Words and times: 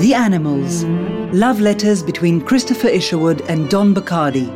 The 0.00 0.14
Animals 0.14 0.84
Love 1.34 1.60
Letters 1.60 2.02
between 2.02 2.40
Christopher 2.40 2.88
Isherwood 2.88 3.42
and 3.50 3.68
Don 3.68 3.94
Bachardy. 3.94 4.48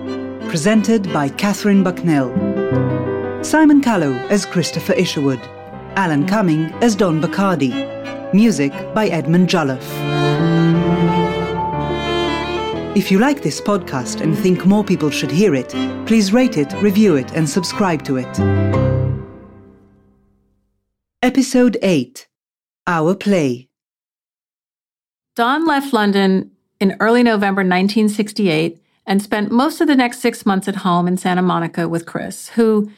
Presented 0.49 1.13
by 1.13 1.29
Katherine 1.29 1.83
Bucknell. 1.83 2.33
Simon 3.45 3.83
Callow 3.83 4.15
as 4.29 4.47
Christopher 4.47 4.95
Isherwood. 4.95 5.41
Alan 5.97 6.27
Cumming 6.27 6.73
as 6.81 6.97
Don 6.97 7.21
Bachardy. 7.21 8.33
Music 8.33 8.73
by 8.95 9.09
Edmund 9.09 9.49
Jolliffe. 9.49 10.38
If 12.99 13.13
you 13.13 13.21
like 13.21 13.43
this 13.43 13.61
podcast 13.61 14.23
and 14.23 14.37
think 14.37 14.67
more 14.67 14.83
people 14.83 15.09
should 15.09 15.31
hear 15.31 15.55
it, 15.55 15.69
please 16.05 16.33
rate 16.33 16.57
it, 16.57 16.73
review 16.83 17.15
it, 17.15 17.31
and 17.31 17.49
subscribe 17.49 18.03
to 18.07 18.17
it. 18.17 18.41
Episode 21.23 21.79
8 21.81 22.27
Our 22.89 23.15
Play. 23.15 23.69
Don 25.37 25.65
left 25.65 25.93
London 25.93 26.51
in 26.81 26.97
early 26.99 27.23
November 27.23 27.61
1968 27.61 28.83
and 29.07 29.23
spent 29.23 29.53
most 29.53 29.81
of 29.81 29.87
the 29.87 29.95
next 29.95 30.19
six 30.19 30.45
months 30.45 30.67
at 30.67 30.83
home 30.83 31.07
in 31.07 31.17
Santa 31.17 31.41
Monica 31.43 31.89
with 31.89 32.05
Chris, 32.05 32.49
who, 32.49 32.91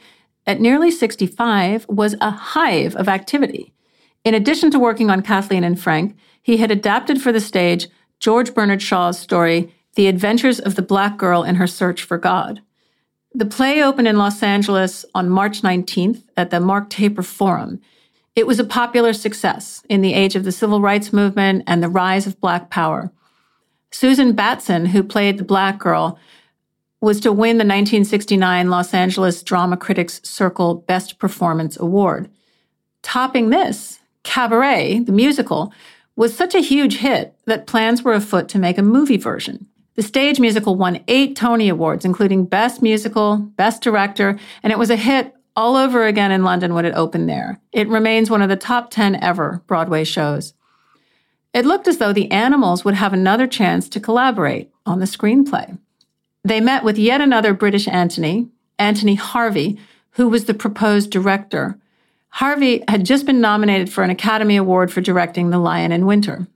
at 0.46 0.62
nearly 0.62 0.90
65, 0.90 1.86
was 1.90 2.16
a 2.22 2.30
hive 2.30 2.96
of 2.96 3.06
activity. 3.06 3.74
In 4.24 4.32
addition 4.32 4.70
to 4.70 4.78
working 4.78 5.10
on 5.10 5.20
Kathleen 5.20 5.62
and 5.62 5.78
Frank, 5.78 6.16
he 6.40 6.56
had 6.56 6.70
adapted 6.70 7.20
for 7.20 7.32
the 7.32 7.38
stage 7.38 7.88
George 8.18 8.54
Bernard 8.54 8.80
Shaw's 8.80 9.18
story, 9.18 9.74
The 9.96 10.06
Adventures 10.06 10.60
of 10.60 10.76
the 10.76 10.82
Black 10.82 11.16
Girl 11.16 11.42
in 11.42 11.56
Her 11.56 11.66
Search 11.66 12.02
for 12.02 12.16
God. 12.16 12.62
The 13.34 13.46
play 13.46 13.82
opened 13.82 14.06
in 14.08 14.18
Los 14.18 14.42
Angeles 14.42 15.04
on 15.14 15.28
March 15.28 15.62
19th 15.62 16.22
at 16.36 16.50
the 16.50 16.60
Mark 16.60 16.90
Taper 16.90 17.22
Forum. 17.22 17.80
It 18.36 18.46
was 18.46 18.60
a 18.60 18.64
popular 18.64 19.12
success 19.12 19.82
in 19.88 20.00
the 20.00 20.14
age 20.14 20.36
of 20.36 20.44
the 20.44 20.52
civil 20.52 20.80
rights 20.80 21.12
movement 21.12 21.64
and 21.66 21.82
the 21.82 21.88
rise 21.88 22.26
of 22.26 22.40
Black 22.40 22.70
power. 22.70 23.10
Susan 23.90 24.32
Batson, 24.32 24.86
who 24.86 25.02
played 25.02 25.38
the 25.38 25.44
Black 25.44 25.78
girl, 25.78 26.18
was 27.00 27.20
to 27.20 27.32
win 27.32 27.56
the 27.56 27.64
1969 27.64 28.70
Los 28.70 28.94
Angeles 28.94 29.42
Drama 29.42 29.76
Critics 29.76 30.20
Circle 30.22 30.76
Best 30.86 31.18
Performance 31.18 31.78
Award. 31.78 32.30
Topping 33.02 33.50
this, 33.50 34.00
Cabaret, 34.22 35.00
the 35.00 35.12
musical, 35.12 35.72
was 36.14 36.36
such 36.36 36.54
a 36.54 36.60
huge 36.60 36.98
hit 36.98 37.34
that 37.46 37.66
plans 37.66 38.02
were 38.02 38.12
afoot 38.12 38.48
to 38.50 38.58
make 38.58 38.76
a 38.76 38.82
movie 38.82 39.16
version. 39.16 39.66
The 40.00 40.06
stage 40.06 40.40
musical 40.40 40.76
won 40.76 41.04
eight 41.08 41.36
Tony 41.36 41.68
Awards, 41.68 42.06
including 42.06 42.46
Best 42.46 42.80
Musical, 42.80 43.36
Best 43.36 43.82
Director, 43.82 44.38
and 44.62 44.72
it 44.72 44.78
was 44.78 44.88
a 44.88 44.96
hit 44.96 45.34
all 45.54 45.76
over 45.76 46.06
again 46.06 46.32
in 46.32 46.42
London 46.42 46.72
when 46.72 46.86
it 46.86 46.94
opened 46.94 47.28
there. 47.28 47.60
It 47.70 47.86
remains 47.86 48.30
one 48.30 48.40
of 48.40 48.48
the 48.48 48.56
top 48.56 48.90
10 48.90 49.22
ever 49.22 49.62
Broadway 49.66 50.04
shows. 50.04 50.54
It 51.52 51.66
looked 51.66 51.86
as 51.86 51.98
though 51.98 52.14
the 52.14 52.30
animals 52.30 52.82
would 52.82 52.94
have 52.94 53.12
another 53.12 53.46
chance 53.46 53.90
to 53.90 54.00
collaborate 54.00 54.70
on 54.86 55.00
the 55.00 55.04
screenplay. 55.04 55.78
They 56.44 56.62
met 56.62 56.82
with 56.82 56.96
yet 56.96 57.20
another 57.20 57.52
British 57.52 57.86
Antony, 57.86 58.48
Anthony 58.78 59.16
Harvey, 59.16 59.78
who 60.12 60.30
was 60.30 60.46
the 60.46 60.54
proposed 60.54 61.10
director. 61.10 61.78
Harvey 62.30 62.82
had 62.88 63.04
just 63.04 63.26
been 63.26 63.42
nominated 63.42 63.92
for 63.92 64.02
an 64.02 64.08
Academy 64.08 64.56
Award 64.56 64.90
for 64.90 65.02
directing 65.02 65.50
The 65.50 65.58
Lion 65.58 65.92
in 65.92 66.06
Winter. 66.06 66.46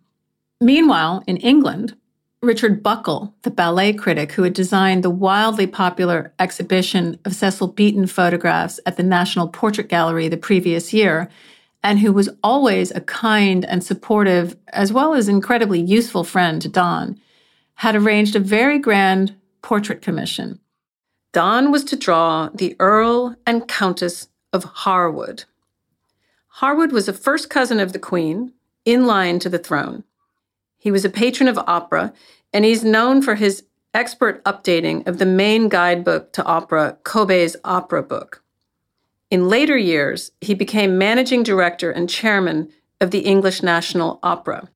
Meanwhile, 0.62 1.22
in 1.26 1.36
England, 1.36 1.94
Richard 2.44 2.82
Buckle, 2.82 3.34
the 3.42 3.50
ballet 3.50 3.92
critic 3.92 4.32
who 4.32 4.42
had 4.42 4.52
designed 4.52 5.02
the 5.02 5.10
wildly 5.10 5.66
popular 5.66 6.32
exhibition 6.38 7.18
of 7.24 7.34
Cecil 7.34 7.68
Beaton 7.68 8.06
photographs 8.06 8.78
at 8.86 8.96
the 8.96 9.02
National 9.02 9.48
Portrait 9.48 9.88
Gallery 9.88 10.28
the 10.28 10.36
previous 10.36 10.92
year, 10.92 11.28
and 11.82 11.98
who 11.98 12.12
was 12.12 12.28
always 12.42 12.90
a 12.90 13.00
kind 13.00 13.64
and 13.64 13.82
supportive, 13.82 14.56
as 14.68 14.92
well 14.92 15.14
as 15.14 15.28
incredibly 15.28 15.80
useful 15.80 16.24
friend 16.24 16.62
to 16.62 16.68
Don, 16.68 17.20
had 17.74 17.96
arranged 17.96 18.36
a 18.36 18.40
very 18.40 18.78
grand 18.78 19.34
portrait 19.62 20.02
commission. 20.02 20.60
Don 21.32 21.72
was 21.72 21.84
to 21.84 21.96
draw 21.96 22.48
the 22.54 22.76
Earl 22.78 23.34
and 23.46 23.66
Countess 23.66 24.28
of 24.52 24.64
Harewood. 24.84 25.44
Harewood 26.60 26.92
was 26.92 27.08
a 27.08 27.12
first 27.12 27.50
cousin 27.50 27.80
of 27.80 27.92
the 27.92 27.98
Queen, 27.98 28.52
in 28.84 29.06
line 29.06 29.38
to 29.40 29.48
the 29.48 29.58
throne. 29.58 30.04
He 30.78 30.90
was 30.90 31.04
a 31.04 31.10
patron 31.10 31.48
of 31.48 31.58
opera, 31.58 32.12
and 32.54 32.64
he's 32.64 32.84
known 32.84 33.20
for 33.20 33.34
his 33.34 33.64
expert 33.92 34.42
updating 34.44 35.06
of 35.06 35.18
the 35.18 35.26
main 35.26 35.68
guidebook 35.68 36.32
to 36.32 36.44
opera, 36.44 36.96
Kobbé's 37.02 37.56
Opera 37.64 38.02
Book. 38.02 38.42
In 39.30 39.48
later 39.48 39.76
years, 39.76 40.30
he 40.40 40.54
became 40.54 40.96
managing 40.96 41.42
director 41.42 41.90
and 41.90 42.08
chairman 42.08 42.70
of 43.00 43.10
the 43.10 43.20
English 43.20 43.62
National 43.62 44.20
Opera. 44.22 44.68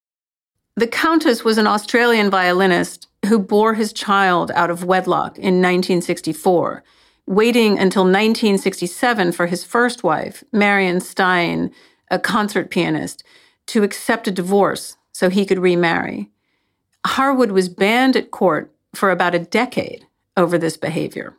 The 0.75 0.89
Countess 0.89 1.45
was 1.45 1.59
an 1.59 1.67
Australian 1.67 2.31
violinist 2.31 3.07
who 3.27 3.39
bore 3.39 3.75
his 3.75 3.93
child 3.93 4.51
out 4.53 4.71
of 4.71 4.85
wedlock 4.85 5.37
in 5.39 5.63
1964, 5.63 6.83
waiting 7.27 7.79
until 7.79 8.03
1967 8.03 9.33
for 9.33 9.47
his 9.47 9.65
first 9.65 10.03
wife, 10.03 10.43
Marion 10.53 11.01
Stein, 11.01 11.71
a 12.11 12.19
concert 12.19 12.71
pianist, 12.71 13.23
to 13.67 13.83
accept 13.83 14.27
a 14.27 14.33
divorce 14.33 14.97
so 15.13 15.29
he 15.29 15.45
could 15.45 15.59
remarry. 15.59 16.31
Harewood 17.09 17.51
was 17.51 17.69
banned 17.69 18.17
at 18.17 18.31
court 18.31 18.73
for 18.95 19.11
about 19.11 19.35
a 19.35 19.39
decade 19.39 20.07
over 20.37 20.59
this 20.59 20.77
behavior. 20.77 21.35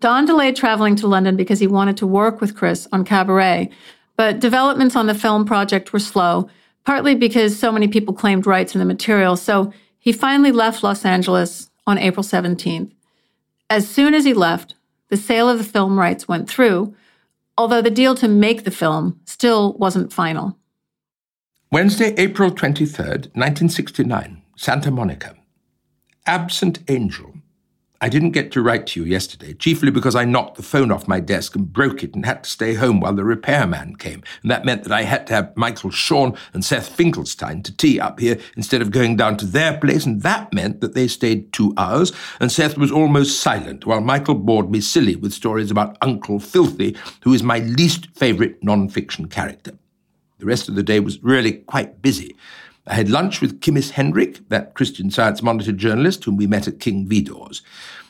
Don 0.00 0.26
delayed 0.26 0.54
traveling 0.54 0.94
to 0.96 1.08
London 1.08 1.36
because 1.36 1.58
he 1.58 1.66
wanted 1.66 1.96
to 1.96 2.06
work 2.06 2.40
with 2.40 2.54
Chris 2.54 2.86
on 2.92 3.04
Cabaret, 3.04 3.70
but 4.16 4.38
developments 4.38 4.94
on 4.94 5.06
the 5.06 5.14
film 5.14 5.44
project 5.44 5.92
were 5.92 5.98
slow, 5.98 6.48
partly 6.84 7.14
because 7.14 7.58
so 7.58 7.72
many 7.72 7.88
people 7.88 8.14
claimed 8.14 8.46
rights 8.46 8.74
in 8.74 8.78
the 8.78 8.84
material, 8.84 9.36
so 9.36 9.72
he 9.98 10.12
finally 10.12 10.52
left 10.52 10.84
Los 10.84 11.04
Angeles 11.04 11.70
on 11.86 11.98
April 11.98 12.22
17th. 12.22 12.92
As 13.70 13.88
soon 13.88 14.14
as 14.14 14.24
he 14.24 14.34
left, 14.34 14.74
the 15.08 15.16
sale 15.16 15.48
of 15.48 15.58
the 15.58 15.64
film 15.64 15.98
rights 15.98 16.28
went 16.28 16.48
through, 16.48 16.94
although 17.56 17.82
the 17.82 17.90
deal 17.90 18.14
to 18.14 18.28
make 18.28 18.64
the 18.64 18.70
film 18.70 19.20
still 19.24 19.74
wasn't 19.74 20.12
final. 20.12 20.56
Wednesday, 21.72 22.14
April 22.16 22.50
23rd, 22.50 23.34
1969, 23.34 24.42
Santa 24.60 24.90
Monica. 24.90 25.36
Absent 26.26 26.80
Angel. 26.88 27.32
I 28.00 28.08
didn't 28.08 28.32
get 28.32 28.50
to 28.50 28.60
write 28.60 28.88
to 28.88 29.00
you 29.00 29.06
yesterday, 29.06 29.54
chiefly 29.54 29.92
because 29.92 30.16
I 30.16 30.24
knocked 30.24 30.56
the 30.56 30.64
phone 30.64 30.90
off 30.90 31.06
my 31.06 31.20
desk 31.20 31.54
and 31.54 31.72
broke 31.72 32.02
it 32.02 32.16
and 32.16 32.26
had 32.26 32.42
to 32.42 32.50
stay 32.50 32.74
home 32.74 32.98
while 32.98 33.14
the 33.14 33.22
repairman 33.22 33.94
came. 33.94 34.24
And 34.42 34.50
that 34.50 34.64
meant 34.64 34.82
that 34.82 34.90
I 34.90 35.02
had 35.02 35.28
to 35.28 35.34
have 35.34 35.56
Michael 35.56 35.90
Shawn 35.90 36.36
and 36.52 36.64
Seth 36.64 36.88
Finkelstein 36.88 37.62
to 37.62 37.76
tea 37.76 38.00
up 38.00 38.18
here 38.18 38.36
instead 38.56 38.82
of 38.82 38.90
going 38.90 39.14
down 39.14 39.36
to 39.36 39.46
their 39.46 39.78
place, 39.78 40.04
and 40.04 40.22
that 40.22 40.52
meant 40.52 40.80
that 40.80 40.92
they 40.92 41.06
stayed 41.06 41.52
two 41.52 41.72
hours, 41.76 42.12
and 42.40 42.50
Seth 42.50 42.76
was 42.76 42.90
almost 42.90 43.40
silent 43.40 43.86
while 43.86 44.00
Michael 44.00 44.34
bored 44.34 44.72
me 44.72 44.80
silly 44.80 45.14
with 45.14 45.32
stories 45.32 45.70
about 45.70 45.96
Uncle 46.02 46.40
Filthy, 46.40 46.96
who 47.22 47.32
is 47.32 47.44
my 47.44 47.60
least 47.60 48.08
favorite 48.16 48.64
non-fiction 48.64 49.28
character. 49.28 49.78
The 50.38 50.46
rest 50.46 50.68
of 50.68 50.74
the 50.74 50.82
day 50.82 50.98
was 50.98 51.22
really 51.22 51.52
quite 51.52 52.02
busy. 52.02 52.34
I 52.88 52.94
had 52.94 53.10
lunch 53.10 53.40
with 53.40 53.60
Kimmis 53.60 53.90
Hendrick, 53.90 54.48
that 54.48 54.74
Christian 54.74 55.10
Science 55.10 55.42
Monitor 55.42 55.72
journalist 55.72 56.24
whom 56.24 56.36
we 56.36 56.46
met 56.46 56.66
at 56.66 56.80
King 56.80 57.06
Vidor's. 57.06 57.62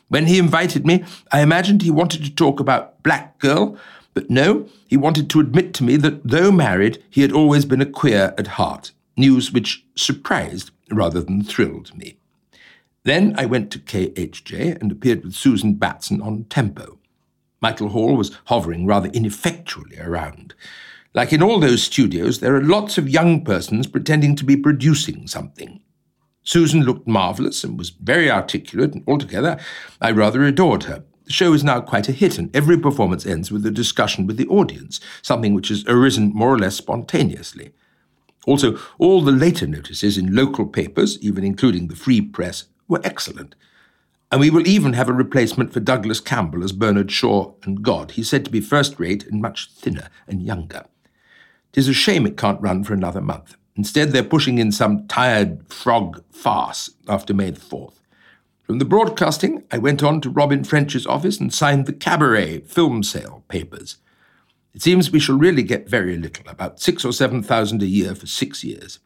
When 0.07 0.27
he 0.27 0.39
invited 0.39 0.87
me, 0.87 1.05
I 1.33 1.41
imagined 1.41 1.83
he 1.83 1.91
wanted 1.91 2.25
to 2.25 2.35
talk 2.35 2.61
about 2.61 3.03
Black 3.03 3.39
Girl, 3.39 3.77
but 4.15 4.31
no, 4.31 4.69
he 4.87 4.97
wanted 4.97 5.29
to 5.31 5.41
admit 5.41 5.75
to 5.75 5.85
me 5.85 5.97
that 5.97 6.27
though 6.27 6.51
married, 6.51 7.03
he 7.11 7.23
had 7.23 7.33
always 7.33 7.65
been 7.65 7.83
a 7.83 7.87
queer 7.87 8.35
at 8.39 8.47
heart, 8.47 8.93
news 9.17 9.53
which 9.53 9.85
surprised 9.97 10.71
rather 10.91 11.21
than 11.21 11.43
thrilled 11.43 11.97
me. 11.97 12.17
Then 13.05 13.35
I 13.37 13.47
went 13.47 13.71
to 13.73 13.79
KHJ 13.79 14.81
and 14.81 14.93
appeared 14.93 15.25
with 15.25 15.35
Susan 15.35 15.75
Batson 15.75 16.21
on 16.21 16.45
Tempo. 16.45 16.99
Michael 17.61 17.89
Hall 17.89 18.17
was 18.17 18.37
hovering 18.47 18.87
rather 18.87 19.09
ineffectually 19.09 19.99
around. 19.99 20.55
Like 21.19 21.33
in 21.33 21.43
all 21.43 21.59
those 21.59 21.83
studios, 21.83 22.39
there 22.39 22.55
are 22.55 22.63
lots 22.63 22.97
of 22.97 23.09
young 23.09 23.45
persons 23.45 23.89
pretending 23.89 24.37
to 24.37 24.45
be 24.45 24.57
producing 24.57 25.27
something. 25.27 25.81
Susan 26.45 26.83
looked 26.83 27.09
marvelous 27.09 27.65
and 27.65 27.77
was 27.77 27.91
very 27.91 28.31
articulate, 28.31 28.95
and 28.95 29.03
altogether, 29.05 29.59
I 30.01 30.13
rather 30.13 30.45
adored 30.45 30.85
her. 30.85 31.03
The 31.25 31.33
show 31.33 31.55
is 31.55 31.65
now 31.65 31.81
quite 31.81 32.09
a 32.09 32.13
hit, 32.13 32.39
and 32.39 32.55
every 32.55 32.79
performance 32.79 33.27
ends 33.27 33.51
with 33.51 33.67
a 33.67 33.73
discussion 33.73 34.29
with 34.29 34.37
the 34.37 34.47
audience, 34.47 35.01
something 35.21 35.55
which 35.55 35.71
has 35.71 35.85
arisen 35.89 36.31
more 36.33 36.55
or 36.55 36.59
less 36.61 36.77
spontaneously. 36.77 37.73
Also, 38.47 38.79
all 38.99 39.21
the 39.21 39.33
later 39.33 39.67
notices 39.67 40.19
in 40.19 40.37
local 40.37 40.67
papers, 40.67 41.19
even 41.21 41.43
including 41.43 41.89
the 41.89 41.97
Free 41.97 42.21
Press, 42.21 42.67
were 42.87 43.01
excellent. 43.03 43.57
And 44.31 44.41
we 44.41 44.51
will 44.51 44.69
even 44.69 44.93
have 44.93 45.09
a 45.09 45.13
replacement 45.13 45.73
for 45.73 45.81
Douglas 45.81 46.21
Campbell 46.21 46.63
as 46.63 46.71
Bernard 46.71 47.11
Shaw 47.11 47.55
and 47.65 47.83
God. 47.83 48.13
He's 48.13 48.29
said 48.29 48.45
to 48.45 48.53
be 48.53 48.61
first 48.61 49.01
rate 49.01 49.27
and 49.27 49.43
much 49.43 49.69
thinner 49.73 50.11
and 50.29 50.45
younger. 50.45 50.85
Tis 51.73 51.89
a 51.89 51.93
shame 51.93 52.27
it 52.27 52.37
can't 52.37 52.61
run 52.61 52.85
for 52.85 52.95
another 52.95 53.21
month. 53.21 53.57
Instead, 53.77 54.11
they're 54.11 54.25
pushing 54.25 54.59
in 54.59 54.73
some 54.73 55.07
tired 55.07 55.73
frog 55.73 56.25
farce 56.33 56.91
after 57.07 57.33
May 57.33 57.51
the 57.51 57.61
4th. 57.61 57.95
From 58.69 58.79
the 58.79 58.85
broadcasting, 58.85 59.65
I 59.71 59.79
went 59.79 60.03
on 60.03 60.21
to 60.21 60.29
Robin 60.29 60.65
French's 60.65 61.07
office 61.07 61.41
and 61.41 61.55
signed 61.55 61.87
the 61.87 61.93
cabaret 61.93 62.61
film 62.61 63.03
sale 63.03 63.45
papers. 63.49 63.97
It 64.75 64.83
seems 64.83 65.11
we 65.11 65.21
shall 65.21 65.39
really 65.39 65.63
get 65.63 65.89
very 65.89 66.17
little, 66.19 66.49
about 66.49 66.79
six 66.79 67.05
or 67.05 67.13
seven 67.13 67.43
thousand 67.43 67.83
a 67.83 67.87
year 67.87 68.15
for 68.15 68.27
six 68.27 68.63
years. 68.63 68.99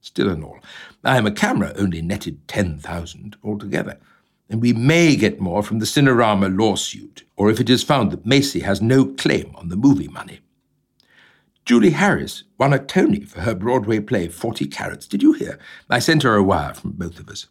Still 0.00 0.30
in 0.30 0.42
all, 0.42 0.58
I 1.04 1.16
am 1.16 1.26
a 1.26 1.30
camera 1.30 1.72
only 1.76 2.02
netted 2.02 2.48
ten 2.48 2.78
thousand 2.78 3.36
altogether, 3.44 3.98
and 4.50 4.60
we 4.60 4.72
may 4.72 5.16
get 5.16 5.40
more 5.40 5.62
from 5.62 5.78
the 5.78 5.86
Cinerama 5.86 6.58
lawsuit, 6.58 7.24
or 7.36 7.50
if 7.50 7.60
it 7.60 7.70
is 7.70 7.82
found 7.82 8.10
that 8.10 8.26
Macy 8.26 8.60
has 8.60 8.82
no 8.82 9.06
claim 9.06 9.52
on 9.54 9.68
the 9.68 9.76
movie 9.76 10.08
money. 10.08 10.40
Julie 11.64 11.90
Harris 11.90 12.44
won 12.58 12.74
a 12.74 12.78
Tony 12.78 13.20
for 13.20 13.40
her 13.40 13.54
Broadway 13.54 13.98
play 13.98 14.28
40 14.28 14.66
Carats. 14.66 15.06
Did 15.06 15.22
you 15.22 15.32
hear? 15.32 15.58
I 15.88 15.98
sent 15.98 16.22
her 16.22 16.34
a 16.34 16.42
wire 16.42 16.74
from 16.74 16.90
both 16.90 17.18
of 17.18 17.30
us. 17.30 17.46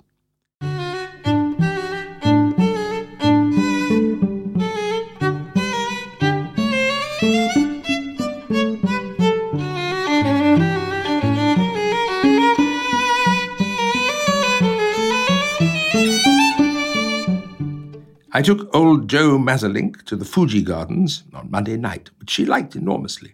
I 18.35 18.41
took 18.43 18.75
old 18.75 19.09
Joe 19.09 19.39
Masselink 19.39 20.03
to 20.03 20.15
the 20.15 20.25
Fuji 20.25 20.61
Gardens 20.61 21.23
on 21.33 21.49
Monday 21.49 21.77
night, 21.77 22.11
which 22.19 22.29
she 22.29 22.45
liked 22.45 22.75
enormously 22.75 23.33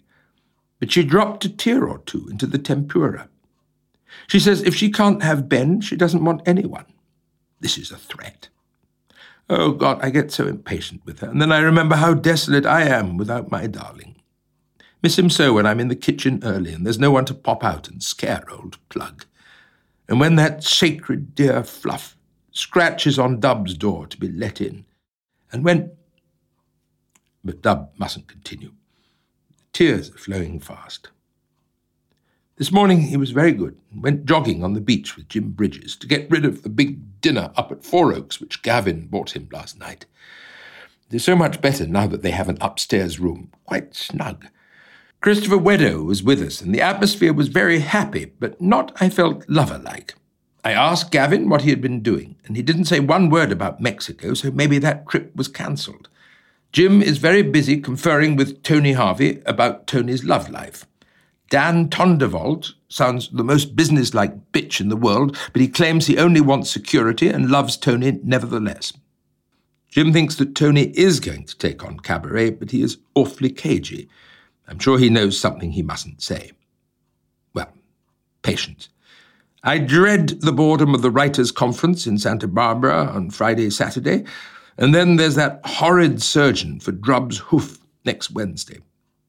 but 0.79 0.91
she 0.91 1.03
dropped 1.03 1.45
a 1.45 1.49
tear 1.49 1.87
or 1.87 1.99
two 1.99 2.27
into 2.29 2.45
the 2.45 2.57
tempura. 2.57 3.29
She 4.27 4.39
says 4.39 4.61
if 4.63 4.75
she 4.75 4.91
can't 4.91 5.23
have 5.23 5.49
Ben, 5.49 5.81
she 5.81 5.95
doesn't 5.95 6.23
want 6.23 6.47
anyone. 6.47 6.85
This 7.59 7.77
is 7.77 7.91
a 7.91 7.97
threat. 7.97 8.49
Oh 9.49 9.71
God, 9.71 9.99
I 10.01 10.09
get 10.09 10.31
so 10.31 10.47
impatient 10.47 11.01
with 11.05 11.19
her, 11.19 11.27
and 11.27 11.41
then 11.41 11.51
I 11.51 11.59
remember 11.59 11.95
how 11.95 12.13
desolate 12.13 12.65
I 12.65 12.83
am 12.83 13.17
without 13.17 13.51
my 13.51 13.67
darling. 13.67 14.15
Miss 15.01 15.17
him 15.17 15.29
so 15.29 15.53
when 15.53 15.65
I'm 15.65 15.79
in 15.79 15.87
the 15.87 15.95
kitchen 15.95 16.41
early 16.43 16.73
and 16.73 16.85
there's 16.85 16.99
no 16.99 17.11
one 17.11 17.25
to 17.25 17.33
pop 17.33 17.63
out 17.63 17.87
and 17.87 18.03
scare 18.03 18.43
old 18.51 18.77
plug. 18.89 19.25
And 20.07 20.19
when 20.19 20.35
that 20.35 20.63
sacred 20.63 21.35
dear 21.35 21.63
Fluff 21.63 22.17
scratches 22.51 23.17
on 23.17 23.39
Dub's 23.39 23.75
door 23.75 24.07
to 24.07 24.17
be 24.17 24.27
let 24.27 24.59
in, 24.59 24.85
and 25.51 25.63
when. 25.63 25.91
But 27.43 27.61
Dub 27.61 27.91
mustn't 27.97 28.27
continue 28.27 28.73
tears 29.74 30.10
flowing 30.10 30.60
fast. 30.60 31.10
This 32.57 32.71
morning 32.71 33.04
he 33.04 33.18
was 33.18 33.31
very 33.31 33.54
good 33.54 33.77
and 33.92 34.04
went 34.04 34.25
jogging 34.25 34.63
on 34.63 34.74
the 34.74 34.81
beach 34.81 35.16
with 35.16 35.30
Jim 35.30 35.51
Bridges 35.51 35.95
to 35.95 36.07
get 36.07 36.30
rid 36.30 36.44
of 36.44 36.63
the 36.63 36.69
big 36.69 37.21
dinner 37.21 37.51
up 37.56 37.71
at 37.71 37.86
Four 37.86 38.13
Oaks 38.13 38.42
which 38.42 38.62
Gavin 38.62 39.07
bought 39.07 39.36
him 39.36 39.48
last 39.51 39.80
night. 39.80 40.06
They're 41.10 41.19
so 41.19 41.36
much 41.36 41.62
better 41.62 41.88
now 41.88 42.06
that 42.07 42.21
they 42.21 42.31
have 42.31 42.50
an 42.50 42.57
upstairs 42.62 43.19
room, 43.19 43.51
quite 43.66 43.95
snug. 43.95 44.48
Christopher 45.21 45.57
Weddo 45.57 46.06
was 46.06 46.21
with 46.21 46.42
us, 46.42 46.62
and 46.62 46.74
the 46.74 46.81
atmosphere 46.81 47.33
was 47.33 47.48
very 47.48 47.80
happy, 47.80 48.25
but 48.39 48.62
not, 48.62 48.92
I 49.01 49.10
felt, 49.10 49.50
lover 49.50 49.77
like. 49.77 50.16
I 50.63 50.71
asked 50.71 51.12
Gavin 51.12 51.50
what 51.50 51.63
he 51.63 51.71
had 51.71 51.81
been 51.81 52.01
doing, 52.01 52.36
and 52.45 52.56
he 52.56 52.62
didn't 52.62 52.86
say 52.86 53.00
one 53.00 53.30
word 53.30 53.51
about 53.51 53.81
Mexico, 53.81 54.33
so 54.33 54.51
maybe 54.51 54.77
that 54.80 55.07
trip 55.07 55.36
was 55.36 55.48
cancelled. 55.48 56.10
Jim 56.71 57.01
is 57.01 57.18
very 57.18 57.42
busy 57.42 57.81
conferring 57.81 58.36
with 58.36 58.62
Tony 58.62 58.94
Harvey 58.94 59.42
about 59.45 59.88
Tony's 59.88 60.24
love 60.24 60.50
life. 60.50 60.86
Dan 61.50 61.89
Tondervold 61.89 62.74
sounds 62.89 63.30
the 63.30 63.44
most 63.44 63.75
businesslike 63.75 64.51
bitch 64.51 64.80
in 64.80 64.89
the 64.89 64.95
world, 64.95 65.36
but 65.51 65.62
he 65.62 65.68
claims 65.68 66.06
he 66.06 66.19
only 66.19 66.42
wants 66.42 66.69
security 66.69 67.27
and 67.27 67.50
loves 67.50 67.75
Tony 67.75 68.19
nevertheless. 68.24 68.94
Jim 69.89 70.13
thinks 70.13 70.36
that 70.36 70.54
Tony 70.54 70.92
is 70.95 71.19
going 71.19 71.45
to 71.45 71.57
take 71.57 71.83
on 71.83 72.00
Cabaret, 72.00 72.51
but 72.51 72.69
he 72.69 72.83
is 72.83 72.98
awfully 73.16 73.50
cagey. 73.50 74.07
I'm 74.68 74.77
sure 74.77 75.00
he 75.00 75.10
knows 75.10 75.39
something 75.39 75.71
he 75.71 75.81
mustn't 75.81 76.21
say. 76.21 76.51
Well, 77.56 77.74
patience. 78.44 78.89
I 79.63 79.80
dread 79.80 80.42
the 80.42 80.51
boredom 80.51 80.94
of 80.94 81.01
the 81.01 81.10
Writers' 81.10 81.51
Conference 81.51 82.06
in 82.06 82.19
Santa 82.19 82.48
Barbara 82.48 83.07
on 83.07 83.31
Friday, 83.31 83.71
Saturday. 83.71 84.25
And 84.79 84.95
then 84.95 85.17
there's 85.17 85.35
that 85.35 85.59
horrid 85.65 86.23
surgeon 86.23 86.79
for 86.79 86.93
Drub's 86.93 87.37
hoof 87.37 87.79
next 88.05 88.31
Wednesday. 88.31 88.79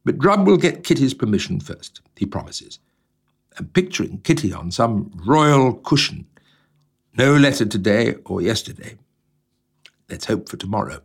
But 0.05 0.19
Drub 0.19 0.47
will 0.47 0.56
get 0.56 0.85
Kitty's 0.85 1.12
permission 1.12 1.58
first, 1.58 2.00
he 2.17 2.25
promises. 2.25 2.79
And 3.56 3.73
picturing 3.75 4.20
Kitty 4.20 4.52
on 4.52 4.70
some 4.70 5.11
royal 5.26 5.75
cushion. 5.75 6.26
No 7.19 7.35
letter 7.35 7.67
today 7.67 8.14
or 8.25 8.41
yesterday. 8.41 8.97
Let's 10.08 10.26
hope 10.26 10.49
for 10.49 10.56
tomorrow. 10.56 11.02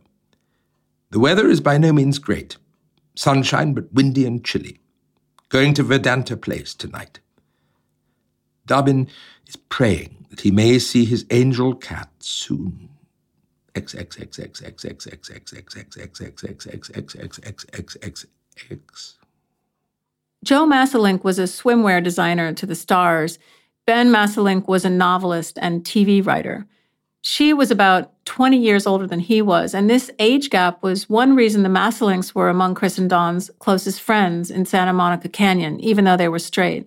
The 1.10 1.18
weather 1.18 1.48
is 1.48 1.60
by 1.60 1.76
no 1.76 1.92
means 1.92 2.20
great. 2.20 2.56
Sunshine, 3.16 3.74
but 3.74 3.92
windy 3.92 4.24
and 4.24 4.44
chilly. 4.44 4.78
Going 5.48 5.74
to 5.74 5.82
Vedanta 5.82 6.36
Place 6.36 6.72
tonight. 6.72 7.18
Dobbin 8.64 9.08
is 9.48 9.56
praying 9.56 10.26
that 10.30 10.42
he 10.42 10.52
may 10.52 10.78
see 10.78 11.04
his 11.04 11.26
angel 11.30 11.74
cat 11.74 12.10
soon 12.20 12.85
x 13.76 13.94
x 13.94 14.18
x 14.18 14.38
x 14.38 14.62
x 14.62 14.84
x 14.84 15.06
x 15.06 15.26
x 15.26 15.52
x 15.54 15.76
x 15.76 15.96
x 15.96 16.20
x 16.20 16.42
x 16.42 16.66
x 16.66 16.90
x 16.90 17.16
x 17.16 17.40
x 17.44 17.66
x 17.72 17.96
x 18.02 18.26
x. 18.70 19.18
Joe 20.44 20.66
Masselink 20.66 21.24
was 21.24 21.38
a 21.38 21.44
swimwear 21.44 22.02
designer 22.02 22.52
to 22.54 22.66
the 22.66 22.74
stars. 22.74 23.38
Ben 23.86 24.08
Masselink 24.08 24.66
was 24.66 24.84
a 24.84 24.90
novelist 24.90 25.58
and 25.60 25.84
TV 25.84 26.24
writer. 26.24 26.66
She 27.22 27.52
was 27.52 27.72
about 27.72 28.12
20 28.24 28.56
years 28.56 28.86
older 28.86 29.06
than 29.06 29.18
he 29.18 29.42
was, 29.42 29.74
and 29.74 29.90
this 29.90 30.10
age 30.20 30.48
gap 30.48 30.82
was 30.82 31.08
one 31.08 31.34
reason 31.34 31.64
the 31.64 31.68
Masselinks 31.68 32.34
were 32.34 32.48
among 32.48 32.76
Chris 32.76 32.98
and 32.98 33.10
Don's 33.10 33.50
closest 33.58 34.00
friends 34.00 34.50
in 34.50 34.64
Santa 34.64 34.92
Monica 34.92 35.28
Canyon, 35.28 35.80
even 35.80 36.04
though 36.04 36.16
they 36.16 36.28
were 36.28 36.38
straight. 36.38 36.86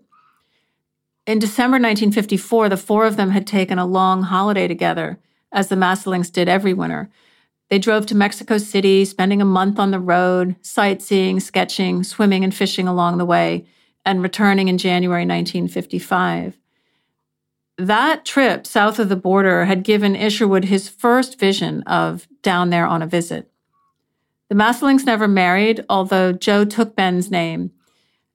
In 1.27 1.39
December 1.39 1.75
1954, 1.75 2.69
the 2.69 2.77
four 2.77 3.05
of 3.05 3.17
them 3.17 3.31
had 3.31 3.45
taken 3.45 3.77
a 3.77 3.85
long 3.85 4.23
holiday 4.23 4.67
together 4.67 5.19
as 5.51 5.67
the 5.67 5.75
Masselinks 5.75 6.31
did 6.31 6.47
every 6.47 6.73
winter. 6.73 7.09
They 7.69 7.79
drove 7.79 8.05
to 8.07 8.15
Mexico 8.15 8.57
City, 8.57 9.05
spending 9.05 9.41
a 9.41 9.45
month 9.45 9.77
on 9.79 9.91
the 9.91 9.99
road, 9.99 10.55
sightseeing, 10.61 11.39
sketching, 11.39 12.03
swimming, 12.03 12.43
and 12.43 12.53
fishing 12.53 12.87
along 12.87 13.17
the 13.17 13.25
way, 13.25 13.65
and 14.05 14.23
returning 14.23 14.67
in 14.67 14.77
January 14.77 15.21
1955. 15.21 16.57
That 17.77 18.25
trip 18.25 18.65
south 18.65 18.99
of 18.99 19.07
the 19.07 19.15
border 19.15 19.65
had 19.65 19.83
given 19.83 20.15
Isherwood 20.15 20.65
his 20.65 20.89
first 20.89 21.39
vision 21.39 21.83
of 21.83 22.27
down 22.41 22.71
there 22.71 22.85
on 22.85 23.01
a 23.01 23.07
visit. 23.07 23.49
The 24.49 24.55
Masselinks 24.55 25.05
never 25.05 25.27
married, 25.27 25.85
although 25.87 26.33
Joe 26.33 26.65
took 26.65 26.95
Ben's 26.95 27.29
name. 27.29 27.71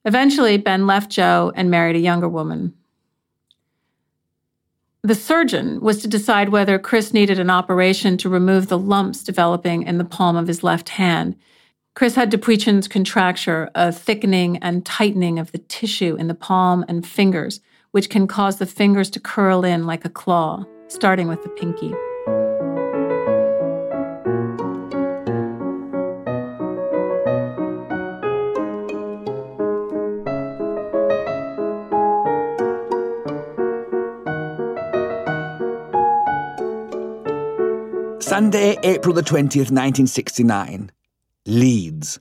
Eventually, 0.05 0.57
Ben 0.57 0.87
left 0.87 1.11
Joe 1.11 1.51
and 1.55 1.69
married 1.69 1.97
a 1.97 1.99
younger 1.99 2.29
woman. 2.29 2.73
The 5.05 5.13
surgeon 5.13 5.81
was 5.81 6.01
to 6.01 6.07
decide 6.07 6.49
whether 6.49 6.79
Chris 6.79 7.13
needed 7.13 7.37
an 7.37 7.51
operation 7.51 8.17
to 8.17 8.27
remove 8.27 8.69
the 8.69 8.77
lumps 8.79 9.21
developing 9.21 9.83
in 9.83 9.99
the 9.99 10.03
palm 10.03 10.35
of 10.35 10.47
his 10.47 10.63
left 10.63 10.89
hand. 10.89 11.35
Chris 11.93 12.15
had 12.15 12.31
Dupuytren's 12.31 12.87
contracture, 12.87 13.69
a 13.75 13.91
thickening 13.91 14.57
and 14.63 14.83
tightening 14.83 15.37
of 15.37 15.51
the 15.51 15.59
tissue 15.59 16.15
in 16.15 16.27
the 16.27 16.33
palm 16.33 16.83
and 16.87 17.05
fingers, 17.05 17.61
which 17.91 18.09
can 18.09 18.25
cause 18.25 18.57
the 18.57 18.65
fingers 18.65 19.11
to 19.11 19.19
curl 19.19 19.63
in 19.63 19.85
like 19.85 20.05
a 20.05 20.09
claw, 20.09 20.65
starting 20.87 21.27
with 21.27 21.43
the 21.43 21.49
pinky. 21.49 21.93
Sunday, 38.35 38.77
April 38.83 39.15
the 39.15 39.21
20th, 39.21 39.71
1969. 39.71 40.91
Leeds. 41.45 42.19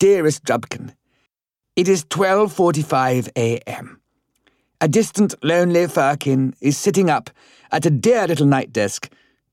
Dearest 0.00 0.42
Drubkin, 0.42 0.92
it 1.76 1.86
is 1.86 2.04
12:45 2.06 3.28
a.m. 3.36 4.00
A 4.80 4.88
distant, 4.88 5.36
lonely 5.44 5.86
Firkin 5.86 6.52
is 6.60 6.76
sitting 6.76 7.08
up 7.08 7.30
at 7.70 7.86
a 7.86 7.90
dear 7.90 8.26
little 8.26 8.48
night 8.48 8.72
desk, 8.72 9.08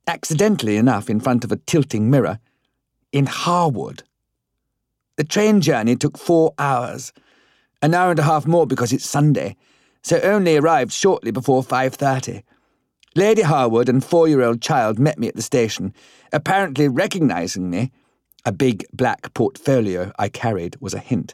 accidentally 0.08 0.78
enough 0.78 1.12
in 1.12 1.20
front 1.20 1.44
of 1.44 1.52
a 1.52 1.58
tilting 1.68 2.10
mirror, 2.10 2.40
in 3.12 3.28
Harewood. 3.28 4.02
The 5.18 5.24
train 5.24 5.62
journey 5.62 5.96
took 5.96 6.18
four 6.18 6.56
hours, 6.58 7.14
an 7.84 7.94
hour 7.94 8.10
and 8.10 8.20
a 8.20 8.24
half 8.24 8.48
more 8.48 8.66
because 8.66 8.92
it's 8.92 9.08
Sunday, 9.08 9.56
so 10.02 10.20
only 10.22 10.58
arrived 10.58 10.92
shortly 10.92 11.30
before 11.30 11.62
5.30. 11.62 12.42
Lady 13.16 13.42
Harewood 13.42 13.90
and 13.90 14.04
four-year-old 14.04 14.62
child 14.62 15.00
met 15.00 15.18
me 15.18 15.28
at 15.28 15.36
the 15.36 15.42
station, 15.42 15.94
apparently 16.34 16.88
recognising 16.88 17.70
me. 17.70 17.92
A 18.46 18.52
big 18.52 18.86
black 18.94 19.34
portfolio 19.34 20.12
I 20.20 20.30
carried 20.30 20.76
was 20.80 20.94
a 20.94 21.00
hint 21.00 21.34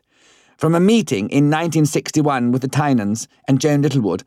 from 0.61 0.75
a 0.75 0.79
meeting 0.79 1.27
in 1.31 1.45
1961 1.45 2.51
with 2.51 2.61
the 2.61 2.67
Tynans 2.67 3.27
and 3.47 3.59
Joan 3.59 3.81
Littlewood, 3.81 4.23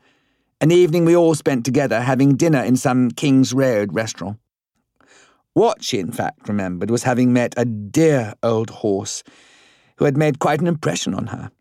An 0.59 0.69
evening 0.69 1.05
we 1.05 1.15
all 1.15 1.33
spent 1.33 1.63
together 1.63 2.01
having 2.01 2.35
dinner 2.35 2.61
in 2.61 2.75
some 2.75 3.09
King's 3.09 3.53
Road 3.53 3.93
restaurant. 3.93 4.37
What 5.53 5.81
she, 5.81 5.97
in 5.97 6.11
fact, 6.11 6.49
remembered 6.49 6.91
was 6.91 7.03
having 7.03 7.31
met 7.31 7.53
a 7.55 7.63
dear 7.63 8.33
old 8.43 8.69
horse 8.69 9.23
who 9.95 10.03
had 10.03 10.17
made 10.17 10.39
quite 10.39 10.59
an 10.59 10.67
impression 10.67 11.13
on 11.13 11.27
her. 11.27 11.51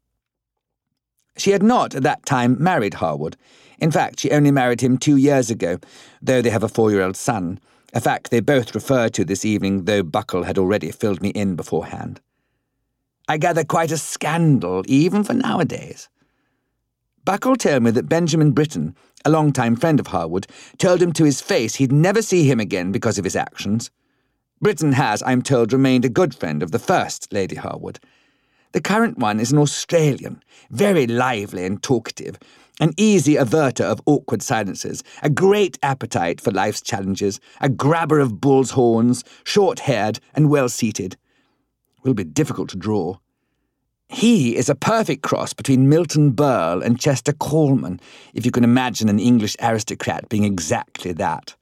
She 1.37 1.53
had 1.53 1.63
not, 1.63 1.95
at 1.95 2.03
that 2.03 2.27
time, 2.27 2.61
married 2.61 2.95
Harewood. 2.95 3.37
In 3.79 3.91
fact, 3.91 4.21
she 4.21 4.31
only 4.31 4.51
married 4.51 4.81
him 4.81 4.99
two 4.99 5.17
years 5.17 5.51
ago, 5.51 5.79
though 6.23 6.43
they 6.43 6.51
have 6.51 6.63
a 6.63 6.69
four 6.69 6.91
year 6.91 7.03
old 7.03 7.17
son, 7.17 7.59
a 7.93 8.01
fact 8.01 8.31
they 8.31 8.41
both 8.41 8.75
referred 8.75 9.15
to 9.15 9.25
this 9.25 9.45
evening, 9.45 9.85
though 9.85 10.03
Buckle 10.03 10.45
had 10.45 10.59
already 10.59 10.91
filled 10.91 11.23
me 11.23 11.31
in 11.31 11.57
beforehand. 11.57 12.21
I 13.29 13.39
gather 13.39 13.65
quite 13.65 13.91
a 13.91 13.97
scandal, 13.97 14.83
even 14.87 15.25
for 15.25 15.33
nowadays. 15.33 16.09
Buckle 17.25 17.57
told 17.57 17.83
me 17.85 17.91
that 17.93 18.09
Benjamin 18.09 18.53
Britten, 18.53 18.95
a 19.25 19.31
long-time 19.31 19.77
friend 19.77 19.99
of 19.99 20.09
Harewood, 20.09 20.47
told 20.77 21.01
him 21.01 21.13
to 21.13 21.25
his 21.25 21.41
face 21.41 21.77
he'd 21.77 21.93
never 21.93 22.21
see 22.21 22.45
him 22.45 22.61
again 22.61 22.93
because 22.93 23.17
of 23.17 23.25
his 23.25 23.37
actions. 23.37 23.91
Britton 24.61 24.93
has, 24.93 25.23
I'm 25.25 25.41
told, 25.41 25.73
remained 25.73 26.05
a 26.05 26.11
good 26.11 26.35
friend 26.35 26.63
of 26.63 26.71
the 26.71 26.79
first 26.79 27.33
Lady 27.33 27.57
Harewood. 27.57 27.99
The 28.73 28.81
current 28.81 29.19
one 29.19 29.41
is 29.41 29.53
an 29.53 29.59
Australian, 29.59 30.43
very 30.71 31.07
lively 31.07 31.65
and 31.65 31.83
talkative, 31.83 32.39
an 32.81 32.93
easy 32.97 33.35
averter 33.35 33.85
of 33.85 34.01
awkward 34.07 34.43
silences, 34.43 35.03
a 35.23 35.31
great 35.31 35.79
appetite 35.83 36.41
for 36.41 36.51
life's 36.51 36.81
challenges, 36.81 37.41
a 37.61 37.69
grabber 37.69 38.19
of 38.19 38.41
bull's 38.41 38.73
horns, 38.73 39.25
short 39.45 39.81
haired 39.81 40.19
and 40.35 40.51
well 40.51 40.69
seated. 40.69 41.17
Will 42.03 42.15
be 42.15 42.25
difficult 42.25 42.69
to 42.71 42.77
draw. 42.77 43.19
He 44.09 44.57
is 44.57 44.69
a 44.69 44.75
perfect 44.75 45.23
cross 45.23 45.53
between 45.53 45.89
Milton 45.89 46.33
Berle 46.33 46.85
and 46.85 47.01
Chester 47.01 47.33
Coleman, 47.33 48.01
if 48.35 48.45
you 48.45 48.51
can 48.51 48.65
imagine 48.65 49.09
an 49.09 49.19
English 49.19 49.57
aristocrat 49.63 50.29
being 50.29 50.45
exactly 50.45 51.13
that. 51.13 51.57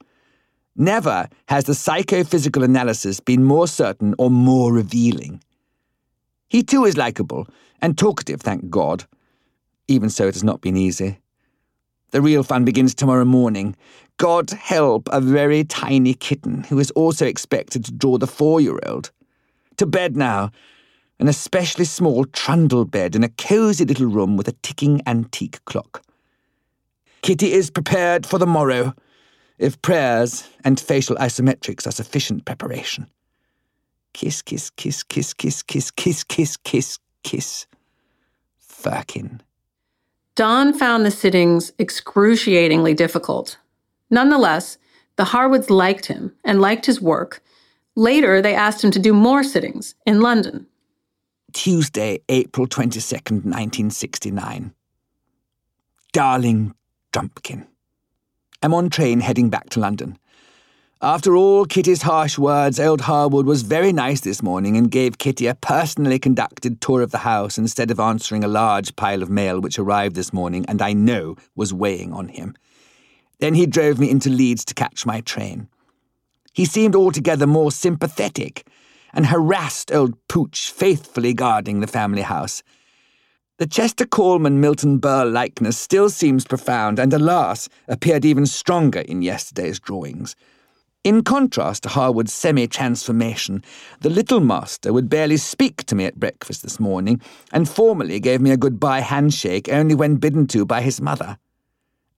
Never 0.75 1.29
has 1.47 1.65
the 1.65 1.75
psychophysical 1.75 2.63
analysis 2.63 3.19
been 3.19 3.43
more 3.43 3.67
certain 3.67 4.15
or 4.17 4.29
more 4.29 4.73
revealing. 4.73 5.41
He 6.49 6.63
too 6.63 6.85
is 6.85 6.97
likable 6.97 7.47
and 7.81 7.97
talkative, 7.97 8.41
thank 8.41 8.69
God. 8.69 9.05
Even 9.87 10.09
so, 10.09 10.27
it 10.27 10.35
has 10.35 10.43
not 10.43 10.61
been 10.61 10.77
easy. 10.77 11.19
The 12.11 12.21
real 12.21 12.43
fun 12.43 12.63
begins 12.63 12.93
tomorrow 12.93 13.25
morning. 13.25 13.75
God 14.17 14.51
help 14.51 15.09
a 15.11 15.19
very 15.19 15.63
tiny 15.63 16.13
kitten 16.13 16.63
who 16.65 16.79
is 16.79 16.91
also 16.91 17.25
expected 17.25 17.83
to 17.85 17.91
draw 17.91 18.17
the 18.17 18.27
four 18.27 18.61
year 18.61 18.79
old. 18.85 19.11
To 19.77 19.85
bed 19.85 20.15
now, 20.15 20.51
an 21.19 21.27
especially 21.27 21.85
small 21.85 22.25
trundle 22.25 22.85
bed 22.85 23.15
in 23.15 23.23
a 23.23 23.29
cosy 23.29 23.85
little 23.85 24.07
room 24.07 24.37
with 24.37 24.47
a 24.47 24.55
ticking 24.61 25.01
antique 25.07 25.63
clock. 25.65 26.03
Kitty 27.23 27.53
is 27.53 27.71
prepared 27.71 28.25
for 28.25 28.37
the 28.37 28.45
morrow, 28.45 28.93
if 29.57 29.81
prayers 29.81 30.47
and 30.63 30.79
facial 30.79 31.15
isometrics 31.15 31.87
are 31.87 31.91
sufficient 31.91 32.45
preparation. 32.45 33.07
Kiss, 34.13 34.41
kiss, 34.41 34.69
kiss, 34.69 35.01
kiss, 35.03 35.33
kiss, 35.33 35.63
kiss, 35.63 35.91
kiss, 35.91 36.23
kiss, 36.23 36.57
kiss, 36.57 36.99
kiss. 37.23 37.65
Firkin. 38.59 39.41
Don 40.35 40.73
found 40.73 41.05
the 41.05 41.11
sittings 41.11 41.71
excruciatingly 41.77 42.93
difficult. 42.95 43.57
Nonetheless, 44.09 44.77
the 45.15 45.25
Harewoods 45.25 45.69
liked 45.69 46.07
him 46.07 46.33
and 46.43 46.59
liked 46.59 46.87
his 46.87 46.99
work. 46.99 47.43
Later, 47.95 48.41
they 48.41 48.55
asked 48.55 48.83
him 48.83 48.91
to 48.91 48.99
do 48.99 49.13
more 49.13 49.43
sittings 49.43 49.93
in 50.05 50.21
London. 50.21 50.65
Tuesday, 51.51 52.19
April 52.29 52.65
22nd, 52.65 53.45
1969. 53.45 54.73
Darling 56.11 56.73
Drumpkin. 57.11 57.67
I'm 58.63 58.73
on 58.73 58.89
train 58.89 59.19
heading 59.19 59.49
back 59.51 59.69
to 59.71 59.79
London. 59.79 60.17
After 61.03 61.35
all 61.35 61.65
Kitty's 61.65 62.03
harsh 62.03 62.37
words, 62.37 62.79
old 62.79 63.01
Harewood 63.01 63.45
was 63.45 63.63
very 63.63 63.91
nice 63.91 64.21
this 64.21 64.41
morning 64.41 64.77
and 64.77 64.89
gave 64.89 65.17
Kitty 65.17 65.47
a 65.47 65.53
personally 65.53 66.17
conducted 66.17 66.79
tour 66.79 67.01
of 67.01 67.11
the 67.11 67.17
house 67.17 67.57
instead 67.57 67.91
of 67.91 67.99
answering 67.99 68.41
a 68.41 68.47
large 68.47 68.95
pile 68.95 69.21
of 69.21 69.29
mail 69.29 69.59
which 69.59 69.77
arrived 69.77 70.15
this 70.15 70.31
morning 70.31 70.65
and 70.65 70.81
I 70.81 70.93
know 70.93 71.35
was 71.57 71.73
weighing 71.73 72.13
on 72.13 72.29
him. 72.29 72.55
Then 73.39 73.53
he 73.53 73.65
drove 73.65 73.99
me 73.99 74.09
into 74.09 74.29
Leeds 74.29 74.63
to 74.63 74.73
catch 74.73 75.05
my 75.05 75.19
train. 75.19 75.67
He 76.53 76.63
seemed 76.63 76.95
altogether 76.95 77.47
more 77.47 77.73
sympathetic 77.73 78.65
and 79.11 79.25
harassed 79.25 79.91
old 79.91 80.13
Pooch 80.29 80.71
faithfully 80.71 81.33
guarding 81.33 81.81
the 81.81 81.87
family 81.87 82.21
house. 82.21 82.63
The 83.57 83.67
Chester 83.67 84.05
Coleman 84.05 84.61
Milton 84.61 85.01
Berle 85.01 85.33
likeness 85.33 85.77
still 85.77 86.09
seems 86.09 86.45
profound, 86.45 86.97
and 86.97 87.13
alas, 87.13 87.67
appeared 87.89 88.23
even 88.23 88.45
stronger 88.45 89.01
in 89.01 89.21
yesterday's 89.21 89.81
drawings. 89.81 90.37
In 91.03 91.21
contrast 91.21 91.83
to 91.83 91.89
Harewood's 91.89 92.31
semi 92.31 92.65
transformation, 92.65 93.61
the 93.99 94.09
little 94.09 94.39
master 94.39 94.93
would 94.93 95.09
barely 95.09 95.35
speak 95.35 95.83
to 95.85 95.95
me 95.95 96.05
at 96.05 96.19
breakfast 96.19 96.63
this 96.63 96.79
morning, 96.79 97.19
and 97.51 97.67
formally 97.67 98.21
gave 98.21 98.39
me 98.39 98.51
a 98.51 98.57
goodbye 98.57 99.01
handshake 99.01 99.67
only 99.69 99.95
when 99.95 100.15
bidden 100.15 100.47
to 100.47 100.65
by 100.65 100.79
his 100.81 101.01
mother. 101.01 101.37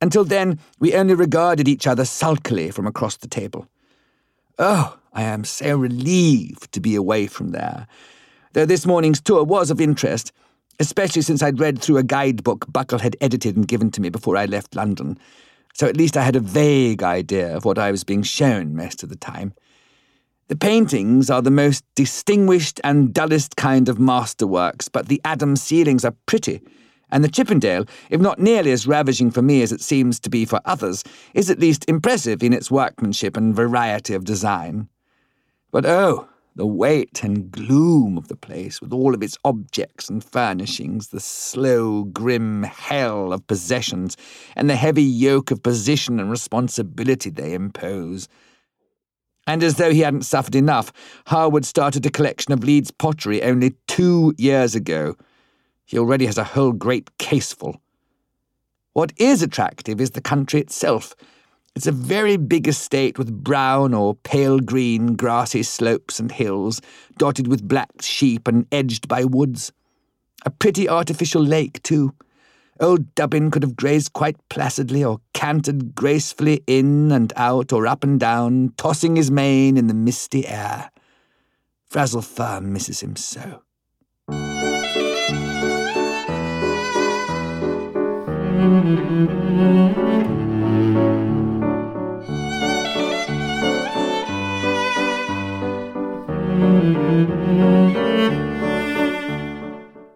Until 0.02 0.24
then, 0.24 0.60
we 0.78 0.94
only 0.94 1.16
regarded 1.16 1.68
each 1.68 1.88
other 1.88 2.06
sulkily 2.06 2.70
from 2.70 2.86
across 2.86 3.18
the 3.18 3.28
table. 3.28 3.68
Oh, 4.60 5.00
I 5.14 5.24
am 5.24 5.46
so 5.46 5.76
relieved 5.76 6.72
to 6.74 6.80
be 6.80 6.94
away 6.94 7.26
from 7.26 7.52
there. 7.52 7.88
Though 8.54 8.68
this 8.68 8.86
morning's 8.86 9.20
tour 9.20 9.44
was 9.44 9.72
of 9.72 9.82
interest, 9.82 10.32
especially 10.80 11.24
since 11.24 11.42
I'd 11.42 11.60
read 11.60 11.80
through 11.80 11.98
a 11.98 12.04
guidebook 12.04 12.72
Buckle 12.72 13.00
had 13.00 13.18
edited 13.20 13.56
and 13.56 13.68
given 13.68 13.90
to 13.92 14.02
me 14.02 14.10
before 14.10 14.38
I 14.38 14.46
left 14.46 14.76
London, 14.76 15.18
so 15.76 15.86
at 15.88 15.96
least 15.98 16.18
I 16.18 16.24
had 16.24 16.36
a 16.36 16.40
vague 16.40 17.04
idea 17.04 17.56
of 17.56 17.66
what 17.66 17.78
I 17.78 17.92
was 17.92 18.04
being 18.04 18.24
shown 18.24 18.76
most 18.76 19.04
of 19.04 19.10
the 19.10 19.16
time. 19.16 19.54
The 20.48 20.56
paintings 20.56 21.30
are 21.30 21.42
the 21.44 21.52
most 21.52 21.84
distinguished 21.96 22.82
and 22.84 23.14
dullest 23.14 23.56
kind 23.56 23.90
of 23.90 23.98
masterworks, 23.98 24.90
but 24.92 25.08
the 25.08 25.22
Adam 25.24 25.56
ceilings 25.56 26.04
are 26.04 26.16
pretty 26.26 26.62
and 27.12 27.24
the 27.24 27.30
Chippendale, 27.30 27.86
if 28.10 28.20
not 28.20 28.40
nearly 28.40 28.72
as 28.72 28.88
ravishing 28.88 29.32
for 29.32 29.42
me 29.42 29.62
as 29.62 29.72
it 29.72 29.82
seems 29.82 30.20
to 30.20 30.30
be 30.30 30.46
for 30.46 30.60
others, 30.66 31.04
is 31.34 31.50
at 31.50 31.60
least 31.60 31.86
impressive 31.88 32.44
in 32.44 32.54
its 32.54 32.72
workmanship 32.72 33.38
and 33.38 33.56
variety 33.56 34.14
of 34.14 34.26
design. 34.26 34.90
But 35.72 35.86
oh, 35.86 36.28
the 36.56 36.66
weight 36.66 37.24
and 37.24 37.52
gloom 37.52 38.18
of 38.18 38.28
the 38.28 38.36
place, 38.36 38.82
with 38.82 38.94
all 38.94 39.14
of 39.14 39.22
its 39.22 39.38
objects 39.44 40.10
and 40.10 40.24
furnishings, 40.24 41.10
the 41.10 41.20
slow, 41.20 42.06
grim 42.06 42.64
hell 42.64 43.34
of 43.34 43.46
possessions, 43.48 44.16
and 44.56 44.70
the 44.70 44.76
heavy 44.76 45.04
yoke 45.04 45.52
of 45.52 45.64
position 45.64 46.20
and 46.20 46.32
responsibility 46.32 47.30
they 47.30 47.54
impose. 47.54 48.30
And 49.48 49.64
as 49.64 49.76
though 49.76 49.92
he 49.92 50.00
hadn't 50.00 50.24
suffered 50.24 50.56
enough, 50.56 50.92
Harewood 51.28 51.66
started 51.66 52.06
a 52.06 52.10
collection 52.10 52.54
of 52.54 52.64
Leeds 52.64 52.90
pottery 52.90 53.44
only 53.44 53.76
two 53.88 54.34
years 54.38 54.76
ago 54.76 55.16
he 55.86 56.00
already 56.00 56.26
has 56.26 56.38
a 56.38 56.44
whole 56.44 56.72
great 56.72 57.16
caseful. 57.18 57.80
What 58.94 59.14
is 59.18 59.42
attractive 59.42 60.02
is 60.02 60.12
the 60.12 60.22
country 60.22 60.60
itself. 60.60 61.16
It's 61.76 61.88
a 61.88 61.92
very 61.92 62.38
big 62.38 62.70
estate 62.70 63.18
with 63.18 63.44
brown 63.44 63.94
or 63.94 64.16
pale 64.16 64.60
green 64.60 65.16
grassy 65.16 65.62
slopes 65.62 66.22
and 66.22 66.32
hills, 66.32 66.80
dotted 67.18 67.50
with 67.50 67.68
black 67.68 68.02
sheep 68.02 68.48
and 68.48 68.66
edged 68.72 69.10
by 69.10 69.26
woods. 69.26 69.74
A 70.46 70.50
pretty 70.50 70.88
artificial 70.88 71.44
lake, 71.44 71.84
too. 71.84 72.14
Old 72.80 73.14
Dubbin 73.14 73.52
could 73.52 73.64
have 73.64 73.76
grazed 73.76 74.14
quite 74.14 74.38
placidly 74.48 75.04
or 75.04 75.20
cantered 75.34 75.96
gracefully 75.96 76.64
in 76.66 77.12
and 77.12 77.34
out 77.36 77.74
or 77.74 77.88
up 77.88 78.06
and 78.06 78.18
down, 78.18 78.74
tossing 78.78 79.18
his 79.18 79.30
mane 79.30 79.76
in 79.76 79.88
the 79.88 79.94
misty 79.94 80.48
air. 80.48 80.92
Frazzle 81.90 82.22
Firm 82.22 82.72
misses 82.72 83.02
him 83.02 83.18
so. 83.18 83.64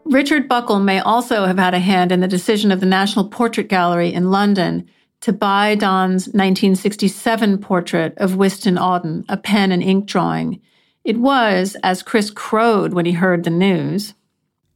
Richard 0.06 0.50
Buckle 0.50 0.80
may 0.80 1.00
also 1.00 1.46
have 1.46 1.58
had 1.58 1.74
a 1.74 1.80
hand 1.80 2.12
in 2.12 2.20
the 2.20 2.28
decision 2.28 2.72
of 2.72 2.80
the 2.80 2.86
National 2.86 3.30
Portrait 3.30 3.70
Gallery 3.70 4.14
in 4.14 4.32
London 4.32 4.90
to 5.22 5.32
buy 5.32 5.76
Don's 5.76 6.28
1967 6.28 7.58
portrait 7.60 8.18
of 8.18 8.32
Wystan 8.32 8.78
Auden, 8.78 9.24
a 9.30 9.38
pen 9.38 9.72
and 9.72 9.84
ink 9.84 10.06
drawing. 10.06 10.62
It 11.04 11.18
was, 11.18 11.76
as 11.84 12.04
Chris 12.04 12.30
crowed 12.32 12.94
when 12.94 13.06
he 13.06 13.14
heard 13.14 13.44
the 13.44 13.50
news, 13.50 14.14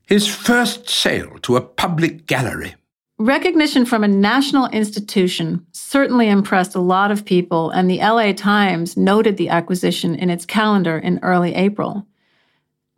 his 0.08 0.28
first 0.28 0.90
sale 0.90 1.38
to 1.44 1.56
a 1.56 1.62
public 1.62 2.26
gallery. 2.26 2.76
Recognition 3.24 3.86
from 3.86 4.04
a 4.04 4.10
national 4.10 4.68
institution 4.68 5.66
certainly 5.72 6.28
impressed 6.28 6.76
a 6.76 6.82
lot 6.82 7.10
of 7.10 7.24
people, 7.24 7.70
and 7.70 7.90
the 7.90 8.00
LA 8.00 8.34
Times 8.34 8.98
noted 8.98 9.38
the 9.38 9.48
acquisition 9.48 10.14
in 10.14 10.30
its 10.30 10.46
calendar 10.46 10.98
in 10.98 11.22
early 11.24 11.56
April. 11.56 12.06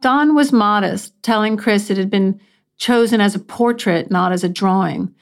Don 0.01 0.33
was 0.33 0.51
modest, 0.51 1.13
telling 1.21 1.57
Chris 1.57 1.91
it 1.91 1.97
had 1.97 2.09
been 2.09 2.41
chosen 2.77 3.21
as 3.21 3.35
a 3.35 3.39
portrait, 3.39 4.09
not 4.09 4.31
as 4.31 4.43
a 4.43 4.49
drawing. 4.49 5.13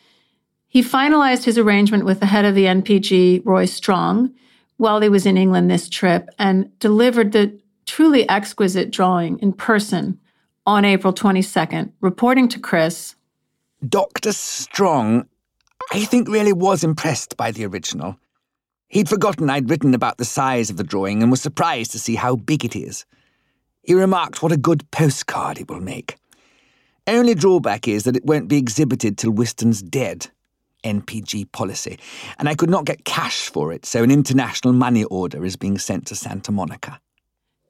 He 0.70 0.82
finalized 0.82 1.44
his 1.44 1.58
arrangement 1.58 2.06
with 2.06 2.22
the 2.22 2.28
head 2.28 2.46
of 2.46 2.56
the 2.56 2.64
NPG, 2.64 3.42
Roy 3.44 3.66
Strong, 3.66 4.34
while 4.78 5.02
he 5.02 5.10
was 5.10 5.26
in 5.26 5.36
England 5.36 5.70
this 5.70 5.90
trip 5.90 6.30
and 6.40 6.72
delivered 6.80 7.34
the 7.34 7.60
truly 7.86 8.30
exquisite 8.30 8.90
drawing 8.90 9.38
in 9.40 9.52
person 9.52 10.18
on 10.66 10.86
April 10.86 11.12
22nd, 11.12 11.92
reporting 12.00 12.48
to 12.48 12.58
Chris. 12.58 13.16
Dr. 13.88 14.32
Strong, 14.32 15.28
I 15.92 16.06
think, 16.06 16.28
really 16.28 16.54
was 16.54 16.84
impressed 16.84 17.36
by 17.36 17.52
the 17.52 17.66
original. 17.66 18.18
He'd 18.88 19.10
forgotten 19.10 19.50
I'd 19.50 19.70
written 19.70 19.94
about 19.94 20.18
the 20.18 20.26
size 20.26 20.70
of 20.70 20.78
the 20.78 20.84
drawing 20.84 21.22
and 21.22 21.32
was 21.32 21.42
surprised 21.42 21.92
to 21.92 22.00
see 22.00 22.16
how 22.16 22.36
big 22.36 22.64
it 22.64 22.76
is. 22.76 23.06
He 23.82 23.94
remarked 23.94 24.42
what 24.42 24.52
a 24.52 24.58
good 24.58 24.90
postcard 24.92 25.60
it 25.60 25.70
will 25.70 25.82
make. 25.82 26.16
Only 27.08 27.36
drawback 27.36 27.88
is 27.88 28.04
that 28.04 28.16
it 28.16 28.26
won't 28.26 28.48
be 28.48 28.58
exhibited 28.58 29.18
till 29.18 29.32
Wystan's 29.32 29.82
dead. 29.82 30.28
NPG 30.84 31.50
policy, 31.54 31.98
and 32.38 32.50
I 32.50 32.56
could 32.56 32.70
not 32.70 32.84
get 32.84 33.06
cash 33.06 33.50
for 33.50 33.72
it, 33.72 33.86
so 33.86 34.04
an 34.04 34.12
international 34.12 34.74
money 34.74 35.06
order 35.06 35.46
is 35.46 35.56
being 35.56 35.78
sent 35.78 36.08
to 36.08 36.16
Santa 36.16 36.52
Monica. 36.52 37.00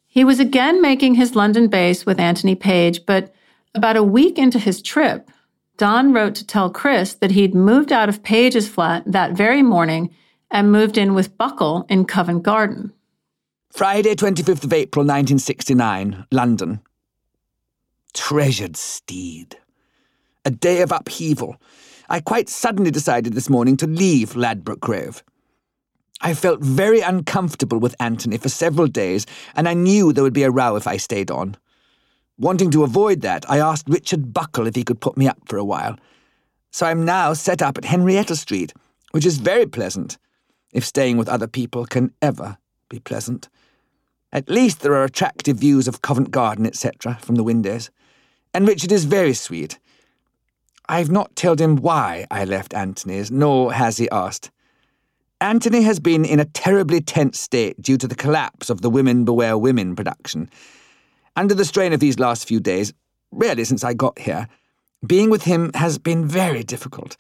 He 0.08 0.24
was 0.24 0.40
again 0.40 0.82
making 0.82 1.14
his 1.14 1.36
London 1.36 1.68
base 1.68 2.08
with 2.08 2.20
Anthony 2.20 2.56
Page, 2.56 3.06
but 3.06 3.34
about 3.76 3.98
a 3.98 4.04
week 4.04 4.40
into 4.40 4.58
his 4.58 4.82
trip, 4.82 5.30
Don 5.78 6.14
wrote 6.14 6.36
to 6.36 6.46
tell 6.46 6.70
Chris 6.70 7.14
that 7.16 7.32
he'd 7.32 7.56
moved 7.56 7.92
out 7.92 8.10
of 8.10 8.22
Page's 8.24 8.70
flat 8.70 9.04
that 9.08 9.32
very 9.32 9.64
morning 9.64 10.14
and 10.52 10.72
moved 10.72 10.98
in 10.98 11.16
with 11.16 11.38
Buckle 11.38 11.86
in 11.90 12.06
Covent 12.06 12.44
Garden. 12.44 12.94
Friday, 13.72 14.14
25th 14.14 14.64
of 14.64 14.72
April 14.72 15.04
1969, 15.04 16.28
London. 16.32 16.80
Treasured 18.14 18.78
steed. 18.78 19.58
A 20.46 20.52
day 20.52 20.82
of 20.82 20.92
upheaval. 20.92 21.56
I 22.08 22.20
quite 22.20 22.50
suddenly 22.50 22.92
decided 22.92 23.34
this 23.34 23.50
morning 23.50 23.76
to 23.78 23.88
leave 23.88 24.36
Ladbroke 24.36 24.80
Grove. 24.80 25.24
I 26.22 26.36
felt 26.36 26.62
very 26.62 27.02
uncomfortable 27.02 27.80
with 27.80 27.96
Anthony 28.00 28.38
for 28.38 28.50
several 28.50 28.88
days, 28.88 29.26
and 29.56 29.68
I 29.68 29.74
knew 29.74 30.14
there 30.14 30.24
would 30.24 30.34
be 30.34 30.44
a 30.44 30.52
row 30.52 30.76
if 30.76 30.86
I 30.86 30.98
stayed 30.98 31.32
on. 31.32 31.58
Wanting 32.38 32.72
to 32.72 32.84
avoid 32.84 33.22
that, 33.22 33.50
I 33.50 33.60
asked 33.60 33.88
Richard 33.88 34.34
Buckle 34.34 34.66
if 34.66 34.76
he 34.76 34.84
could 34.84 35.00
put 35.00 35.18
me 35.18 35.28
up 35.28 35.40
for 35.46 35.58
a 35.58 35.66
while. 35.66 35.98
So 36.72 36.88
I'm 36.88 37.06
now 37.06 37.34
set 37.34 37.62
up 37.62 37.78
at 37.78 37.86
Henrietta 37.86 38.36
Street, 38.36 38.74
which 39.12 39.26
is 39.26 39.38
very 39.38 39.68
pleasant, 39.68 40.18
if 40.72 40.84
staying 40.84 41.18
with 41.18 41.30
other 41.30 41.48
people 41.48 41.86
can 41.86 42.12
ever 42.22 42.58
be 42.90 43.00
pleasant. 43.00 43.50
At 44.32 44.50
least 44.50 44.82
there 44.82 44.96
are 44.96 45.04
attractive 45.04 45.58
views 45.58 45.88
of 45.88 46.02
Covent 46.02 46.32
Garden, 46.32 46.66
etc., 46.66 47.20
from 47.22 47.36
the 47.36 47.44
windows. 47.44 47.92
And 48.52 48.68
Richard 48.68 48.92
is 48.92 49.06
very 49.06 49.36
sweet. 49.36 49.78
I've 50.90 51.12
not 51.12 51.36
told 51.36 51.62
him 51.62 51.76
why 51.76 52.26
I 52.32 52.44
left 52.46 52.74
Antony's, 52.74 53.30
nor 53.30 53.74
has 53.74 53.98
he 53.98 54.10
asked. 54.10 54.50
Antony 55.40 55.84
has 55.84 56.00
been 56.00 56.26
in 56.26 56.40
a 56.40 56.46
terribly 56.46 57.00
tense 57.00 57.40
state 57.40 57.80
due 57.80 57.98
to 57.98 58.08
the 58.08 58.16
collapse 58.16 58.72
of 58.72 58.82
the 58.82 58.90
Women 58.90 59.24
Beware 59.24 59.58
Women 59.58 59.96
production. 59.96 60.50
Under 61.36 61.56
the 61.56 61.66
strain 61.66 61.94
of 61.94 62.00
these 62.00 62.20
last 62.20 62.48
few 62.48 62.60
days, 62.60 62.94
really 63.32 63.64
since 63.64 63.84
I 63.84 63.94
got 63.94 64.20
here, 64.20 64.48
being 65.06 65.30
with 65.30 65.44
him 65.44 65.72
has 65.74 65.98
been 65.98 66.28
very 66.28 66.64
difficult. 66.64 67.18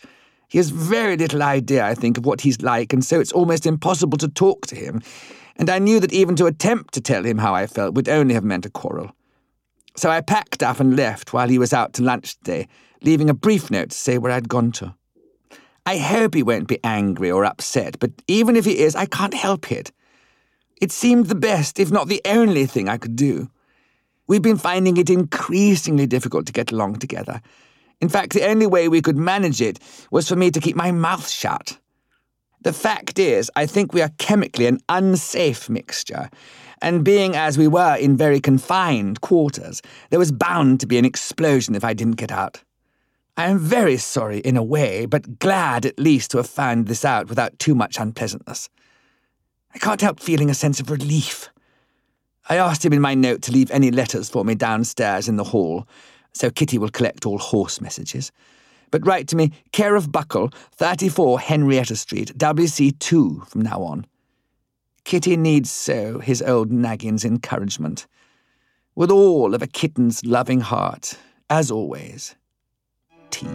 He 0.47 0.57
has 0.59 0.69
very 0.69 1.17
little 1.17 1.41
idea, 1.41 1.85
I 1.85 1.95
think, 1.95 2.17
of 2.17 2.25
what 2.25 2.41
he's 2.41 2.61
like, 2.61 2.93
and 2.93 3.03
so 3.03 3.19
it's 3.19 3.31
almost 3.31 3.65
impossible 3.65 4.17
to 4.19 4.27
talk 4.27 4.67
to 4.67 4.75
him 4.75 5.01
and 5.55 5.69
I 5.69 5.79
knew 5.79 5.99
that 5.99 6.13
even 6.13 6.35
to 6.37 6.45
attempt 6.45 6.93
to 6.95 7.01
tell 7.01 7.23
him 7.23 7.37
how 7.37 7.53
I 7.53 7.67
felt 7.67 7.95
would 7.95 8.09
only 8.09 8.33
have 8.33 8.43
meant 8.43 8.65
a 8.65 8.69
quarrel. 8.69 9.15
So 9.95 10.09
I 10.09 10.21
packed 10.21 10.63
up 10.63 10.79
and 10.79 10.95
left 10.95 11.33
while 11.33 11.47
he 11.47 11.59
was 11.59 11.73
out 11.73 11.93
to 11.93 12.03
lunch 12.03 12.37
today, 12.37 12.67
leaving 13.03 13.29
a 13.29 13.35
brief 13.35 13.69
note 13.69 13.91
to 13.91 13.97
say 13.97 14.17
where 14.17 14.31
I'd 14.31 14.49
gone 14.49 14.71
to. 14.73 14.95
I 15.85 15.97
hope 15.97 16.33
he 16.33 16.43
won't 16.43 16.67
be 16.67 16.79
angry 16.83 17.29
or 17.29 17.45
upset, 17.45 17.99
but 17.99 18.11
even 18.27 18.55
if 18.55 18.65
he 18.65 18.79
is, 18.79 18.95
I 18.95 19.05
can't 19.05 19.33
help 19.33 19.71
it. 19.71 19.91
It 20.81 20.91
seemed 20.91 21.27
the 21.27 21.35
best, 21.35 21.79
if 21.79 21.91
not 21.91 22.07
the 22.07 22.21
only 22.25 22.65
thing 22.65 22.89
I 22.89 22.97
could 22.97 23.15
do. 23.15 23.49
We've 24.27 24.41
been 24.41 24.57
finding 24.57 24.97
it 24.97 25.09
increasingly 25.09 26.05
difficult 26.05 26.45
to 26.45 26.53
get 26.53 26.71
along 26.71 26.99
together. 26.99 27.41
In 27.99 28.09
fact, 28.09 28.33
the 28.33 28.47
only 28.47 28.67
way 28.67 28.87
we 28.87 29.01
could 29.01 29.17
manage 29.17 29.61
it 29.61 29.79
was 30.11 30.27
for 30.27 30.35
me 30.35 30.51
to 30.51 30.59
keep 30.59 30.75
my 30.75 30.91
mouth 30.91 31.29
shut. 31.29 31.77
The 32.61 32.73
fact 32.73 33.19
is, 33.19 33.51
I 33.55 33.65
think 33.65 33.93
we 33.93 34.01
are 34.01 34.11
chemically 34.17 34.67
an 34.67 34.79
unsafe 34.87 35.69
mixture, 35.69 36.29
and 36.81 37.03
being 37.03 37.35
as 37.35 37.57
we 37.57 37.67
were 37.67 37.95
in 37.95 38.15
very 38.15 38.39
confined 38.39 39.19
quarters, 39.21 39.81
there 40.09 40.19
was 40.19 40.31
bound 40.31 40.79
to 40.79 40.87
be 40.87 40.97
an 40.97 41.05
explosion 41.05 41.75
if 41.75 41.83
I 41.83 41.93
didn't 41.93 42.17
get 42.17 42.31
out. 42.31 42.63
I 43.35 43.45
am 43.45 43.57
very 43.57 43.97
sorry 43.97 44.39
in 44.39 44.55
a 44.55 44.63
way, 44.63 45.05
but 45.05 45.39
glad 45.39 45.85
at 45.85 45.99
least 45.99 46.31
to 46.31 46.37
have 46.37 46.49
found 46.49 46.87
this 46.87 47.03
out 47.03 47.27
without 47.27 47.57
too 47.57 47.73
much 47.73 47.99
unpleasantness. 47.99 48.69
I 49.73 49.79
can't 49.79 50.01
help 50.01 50.19
feeling 50.19 50.49
a 50.49 50.53
sense 50.53 50.79
of 50.79 50.91
relief. 50.91 51.49
I 52.49 52.57
asked 52.57 52.83
him 52.85 52.93
in 52.93 53.01
my 53.01 53.15
note 53.15 53.41
to 53.43 53.51
leave 53.51 53.71
any 53.71 53.91
letters 53.91 54.29
for 54.29 54.43
me 54.43 54.55
downstairs 54.55 55.27
in 55.27 55.37
the 55.37 55.43
hall, 55.43 55.87
so 56.33 56.49
Kitty 56.49 56.77
will 56.77 56.89
collect 56.89 57.25
all 57.25 57.37
horse 57.37 57.79
messages 57.79 58.31
but 58.93 59.07
write 59.07 59.27
to 59.29 59.35
me, 59.35 59.51
care 59.71 59.95
of 59.95 60.11
Buckle, 60.11 60.51
34 60.73 61.39
Henrietta 61.39 61.95
Street, 61.95 62.37
WC2 62.37 63.47
from 63.47 63.61
now 63.61 63.81
on. 63.81 64.05
Kitty 65.03 65.35
needs 65.35 65.71
so 65.71 66.19
his 66.19 66.43
old 66.43 66.69
naggin's 66.69 67.25
encouragement. 67.25 68.05
With 68.93 69.09
all 69.09 69.55
of 69.55 69.63
a 69.63 69.67
kitten's 69.67 70.23
loving 70.23 70.59
heart, 70.61 71.17
as 71.49 71.71
always, 71.71 72.35
T. 73.31 73.47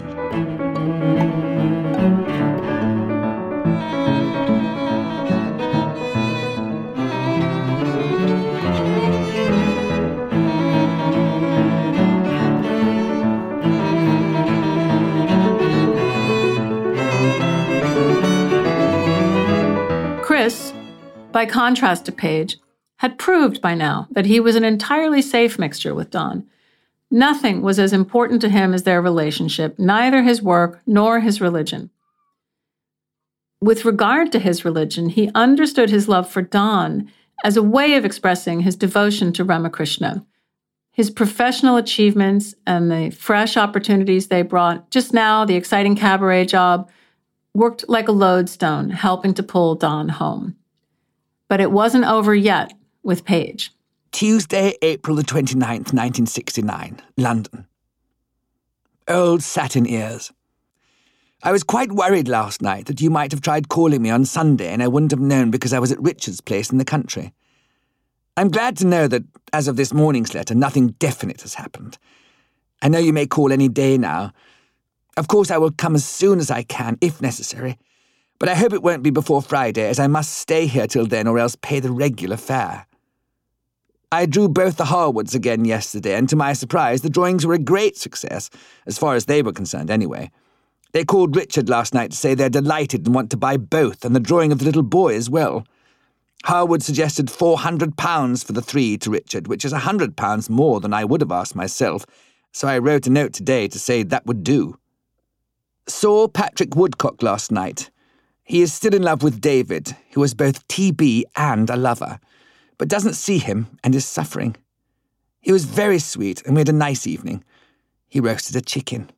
by 21.32 21.46
contrast 21.46 22.06
to 22.06 22.12
Page, 22.12 22.58
had 22.98 23.18
proved 23.18 23.60
by 23.60 23.74
now 23.74 24.08
that 24.10 24.26
he 24.26 24.40
was 24.40 24.56
an 24.56 24.64
entirely 24.64 25.22
safe 25.22 25.58
mixture 25.58 25.94
with 25.94 26.10
Don. 26.10 26.46
Nothing 27.10 27.62
was 27.62 27.78
as 27.78 27.92
important 27.92 28.40
to 28.42 28.48
him 28.48 28.74
as 28.74 28.82
their 28.82 29.00
relationship, 29.00 29.78
neither 29.78 30.22
his 30.22 30.42
work 30.42 30.80
nor 30.86 31.20
his 31.20 31.40
religion. 31.40 31.90
With 33.60 33.84
regard 33.84 34.30
to 34.32 34.38
his 34.38 34.64
religion, 34.64 35.08
he 35.08 35.30
understood 35.34 35.90
his 35.90 36.08
love 36.08 36.28
for 36.28 36.42
Don 36.42 37.10
as 37.44 37.56
a 37.56 37.62
way 37.62 37.94
of 37.94 38.04
expressing 38.04 38.60
his 38.60 38.76
devotion 38.76 39.32
to 39.32 39.44
Ramakrishna. 39.44 40.24
His 40.92 41.10
professional 41.10 41.76
achievements 41.76 42.54
and 42.66 42.90
the 42.90 43.10
fresh 43.10 43.56
opportunities 43.56 44.26
they 44.26 44.42
brought, 44.42 44.90
just 44.90 45.14
now, 45.14 45.44
the 45.44 45.54
exciting 45.54 45.94
cabaret 45.94 46.46
job, 46.46 46.90
worked 47.54 47.88
like 47.88 48.08
a 48.08 48.12
lodestone, 48.12 48.90
helping 48.90 49.34
to 49.34 49.42
pull 49.42 49.76
Don 49.76 50.08
home. 50.08 50.57
But 51.48 51.60
it 51.60 51.72
wasn't 51.72 52.04
over 52.04 52.34
yet 52.34 52.72
with 53.02 53.24
Page. 53.24 53.72
Tuesday, 54.12 54.74
April 54.82 55.16
the 55.16 55.22
29th, 55.22 55.92
1969, 55.92 57.00
London. 57.16 57.66
Old 59.06 59.42
satin 59.42 59.86
ears. 59.86 60.32
I 61.42 61.52
was 61.52 61.62
quite 61.62 61.92
worried 61.92 62.26
last 62.26 62.62
night 62.62 62.86
that 62.86 63.00
you 63.00 63.10
might 63.10 63.30
have 63.30 63.40
tried 63.40 63.68
calling 63.68 64.02
me 64.02 64.10
on 64.10 64.24
Sunday 64.24 64.72
and 64.72 64.82
I 64.82 64.88
wouldn't 64.88 65.12
have 65.12 65.20
known 65.20 65.50
because 65.50 65.72
I 65.72 65.78
was 65.78 65.92
at 65.92 66.02
Richard's 66.02 66.40
place 66.40 66.70
in 66.70 66.78
the 66.78 66.84
country. 66.84 67.32
I'm 68.36 68.50
glad 68.50 68.76
to 68.78 68.86
know 68.86 69.08
that, 69.08 69.22
as 69.52 69.68
of 69.68 69.76
this 69.76 69.92
morning's 69.92 70.34
letter, 70.34 70.54
nothing 70.54 70.88
definite 70.98 71.42
has 71.42 71.54
happened. 71.54 71.98
I 72.82 72.88
know 72.88 72.98
you 72.98 73.12
may 73.12 73.26
call 73.26 73.52
any 73.52 73.68
day 73.68 73.98
now. 73.98 74.32
Of 75.16 75.28
course, 75.28 75.50
I 75.50 75.58
will 75.58 75.70
come 75.70 75.94
as 75.94 76.04
soon 76.04 76.38
as 76.38 76.50
I 76.50 76.62
can, 76.62 76.98
if 77.00 77.20
necessary, 77.20 77.78
but 78.38 78.48
I 78.48 78.54
hope 78.54 78.72
it 78.72 78.82
won't 78.82 79.02
be 79.02 79.10
before 79.10 79.42
Friday, 79.42 79.88
as 79.88 79.98
I 79.98 80.06
must 80.06 80.32
stay 80.32 80.66
here 80.66 80.86
till 80.86 81.06
then 81.06 81.26
or 81.26 81.38
else 81.38 81.56
pay 81.56 81.80
the 81.80 81.90
regular 81.90 82.36
fare. 82.36 82.86
I 84.10 84.24
drew 84.26 84.48
both 84.48 84.76
the 84.76 84.84
Harewoods 84.84 85.34
again 85.34 85.64
yesterday, 85.64 86.14
and 86.14 86.28
to 86.30 86.36
my 86.36 86.52
surprise, 86.54 87.02
the 87.02 87.10
drawings 87.10 87.44
were 87.44 87.54
a 87.54 87.58
great 87.58 87.96
success, 87.96 88.48
as 88.86 88.96
far 88.96 89.14
as 89.14 89.26
they 89.26 89.42
were 89.42 89.52
concerned 89.52 89.90
anyway. 89.90 90.30
They 90.92 91.04
called 91.04 91.36
Richard 91.36 91.68
last 91.68 91.92
night 91.92 92.12
to 92.12 92.16
say 92.16 92.34
they're 92.34 92.48
delighted 92.48 93.04
and 93.04 93.14
want 93.14 93.30
to 93.32 93.36
buy 93.36 93.58
both, 93.58 94.04
and 94.04 94.16
the 94.16 94.20
drawing 94.20 94.52
of 94.52 94.60
the 94.60 94.64
little 94.64 94.82
boy 94.82 95.14
as 95.14 95.28
well. 95.28 95.66
Harewood 96.44 96.82
suggested 96.82 97.30
four 97.30 97.58
hundred 97.58 97.98
pounds 97.98 98.42
for 98.42 98.52
the 98.52 98.62
three 98.62 98.96
to 98.98 99.10
Richard, 99.10 99.48
which 99.48 99.64
is 99.64 99.72
a 99.72 99.80
hundred 99.80 100.16
pounds 100.16 100.48
more 100.48 100.80
than 100.80 100.94
I 100.94 101.04
would 101.04 101.20
have 101.20 101.32
asked 101.32 101.54
myself, 101.54 102.06
so 102.52 102.66
I 102.66 102.78
wrote 102.78 103.06
a 103.06 103.10
note 103.10 103.34
today 103.34 103.68
to 103.68 103.78
say 103.78 104.02
that 104.04 104.24
would 104.24 104.42
do. 104.42 104.78
Saw 105.86 106.28
Patrick 106.28 106.74
Woodcock 106.74 107.22
last 107.22 107.52
night. 107.52 107.90
He 108.48 108.62
is 108.62 108.72
still 108.72 108.94
in 108.94 109.02
love 109.02 109.22
with 109.22 109.42
David, 109.42 109.94
who 110.12 110.22
is 110.22 110.32
both 110.32 110.66
TB 110.68 111.24
and 111.36 111.68
a 111.68 111.76
lover, 111.76 112.18
but 112.78 112.88
doesn't 112.88 113.12
see 113.12 113.36
him 113.36 113.66
and 113.84 113.94
is 113.94 114.06
suffering. 114.06 114.56
He 115.42 115.52
was 115.52 115.66
very 115.66 115.98
sweet 115.98 116.40
and 116.46 116.54
we 116.54 116.60
had 116.60 116.70
a 116.70 116.72
nice 116.72 117.06
evening. 117.06 117.44
He 118.08 118.20
roasted 118.20 118.56
a 118.56 118.62
chicken. 118.62 119.10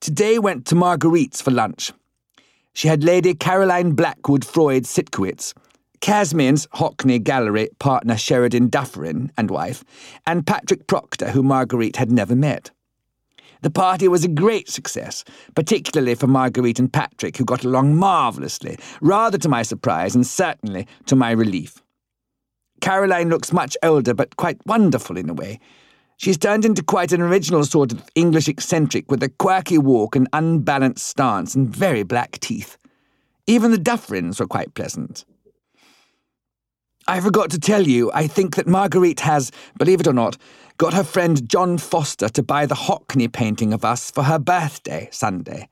Today 0.00 0.40
went 0.40 0.66
to 0.66 0.74
Marguerite's 0.74 1.40
for 1.40 1.52
lunch. 1.52 1.92
She 2.72 2.88
had 2.88 3.04
Lady 3.04 3.32
Caroline 3.32 3.92
Blackwood 3.92 4.44
Freud 4.44 4.86
Citkowitz, 4.86 5.54
Kasmin's 6.00 6.66
Hockney 6.74 7.22
Gallery 7.22 7.68
partner 7.78 8.16
Sheridan 8.16 8.70
Dufferin 8.70 9.30
and 9.38 9.52
wife, 9.52 9.84
and 10.26 10.44
Patrick 10.44 10.88
Procktor, 10.88 11.30
who 11.30 11.44
Marguerite 11.44 11.94
had 11.94 12.10
never 12.10 12.34
met. 12.34 12.72
The 13.66 13.70
party 13.70 14.06
was 14.06 14.24
a 14.24 14.28
great 14.28 14.68
success, 14.68 15.24
particularly 15.56 16.14
for 16.14 16.28
Marguerite 16.28 16.78
and 16.78 16.92
Patrick, 16.92 17.36
who 17.36 17.44
got 17.44 17.64
along 17.64 17.96
marvellously, 17.96 18.78
rather 19.00 19.38
to 19.38 19.48
my 19.48 19.62
surprise 19.62 20.14
and 20.14 20.24
certainly 20.24 20.86
to 21.06 21.16
my 21.16 21.32
relief. 21.32 21.82
Caroline 22.80 23.28
looks 23.28 23.52
much 23.52 23.76
older, 23.82 24.14
but 24.14 24.36
quite 24.36 24.64
wonderful 24.66 25.16
in 25.16 25.28
a 25.28 25.34
way. 25.34 25.58
She's 26.16 26.38
turned 26.38 26.64
into 26.64 26.80
quite 26.80 27.10
an 27.10 27.20
original 27.20 27.64
sort 27.64 27.90
of 27.90 28.04
English 28.14 28.46
eccentric 28.46 29.10
with 29.10 29.20
a 29.24 29.30
quirky 29.30 29.78
walk 29.78 30.14
and 30.14 30.28
unbalanced 30.32 31.04
stance 31.04 31.56
and 31.56 31.68
very 31.68 32.04
black 32.04 32.38
teeth. 32.38 32.78
Even 33.48 33.72
the 33.72 33.78
Dufferins 33.78 34.38
were 34.38 34.46
quite 34.46 34.74
pleasant. 34.74 35.24
I 37.08 37.20
forgot 37.20 37.50
to 37.50 37.58
tell 37.60 37.86
you, 37.86 38.10
I 38.12 38.26
think 38.26 38.56
that 38.56 38.66
Marguerite 38.66 39.20
has, 39.20 39.52
believe 39.78 40.00
it 40.00 40.08
or 40.08 40.12
not, 40.12 40.36
got 40.76 40.92
her 40.92 41.04
friend 41.04 41.48
John 41.48 41.78
Foster 41.78 42.28
to 42.28 42.42
buy 42.42 42.66
the 42.66 42.74
Hockney 42.74 43.32
painting 43.32 43.72
of 43.72 43.84
us 43.84 44.10
for 44.10 44.24
her 44.24 44.40
birthday 44.40 45.08
Sunday. 45.12 45.68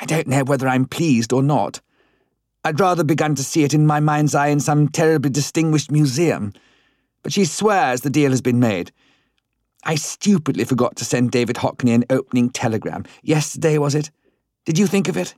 I 0.00 0.06
don't 0.06 0.28
know 0.28 0.44
whether 0.44 0.68
I'm 0.68 0.84
pleased 0.84 1.32
or 1.32 1.42
not. 1.42 1.80
I'd 2.64 2.78
rather 2.78 3.02
begun 3.02 3.34
to 3.34 3.42
see 3.42 3.64
it 3.64 3.74
in 3.74 3.86
my 3.86 3.98
mind's 3.98 4.34
eye 4.34 4.48
in 4.48 4.60
some 4.60 4.88
terribly 4.88 5.30
distinguished 5.30 5.90
museum. 5.90 6.52
But 7.24 7.32
she 7.32 7.44
swears 7.44 8.02
the 8.02 8.10
deal 8.10 8.30
has 8.30 8.40
been 8.40 8.60
made. 8.60 8.92
I 9.84 9.96
stupidly 9.96 10.64
forgot 10.64 10.94
to 10.96 11.04
send 11.04 11.32
David 11.32 11.56
Hockney 11.56 11.94
an 11.94 12.04
opening 12.10 12.50
telegram. 12.50 13.04
Yesterday, 13.22 13.76
was 13.78 13.96
it? 13.96 14.10
Did 14.64 14.78
you 14.78 14.86
think 14.86 15.08
of 15.08 15.16
it? 15.16 15.34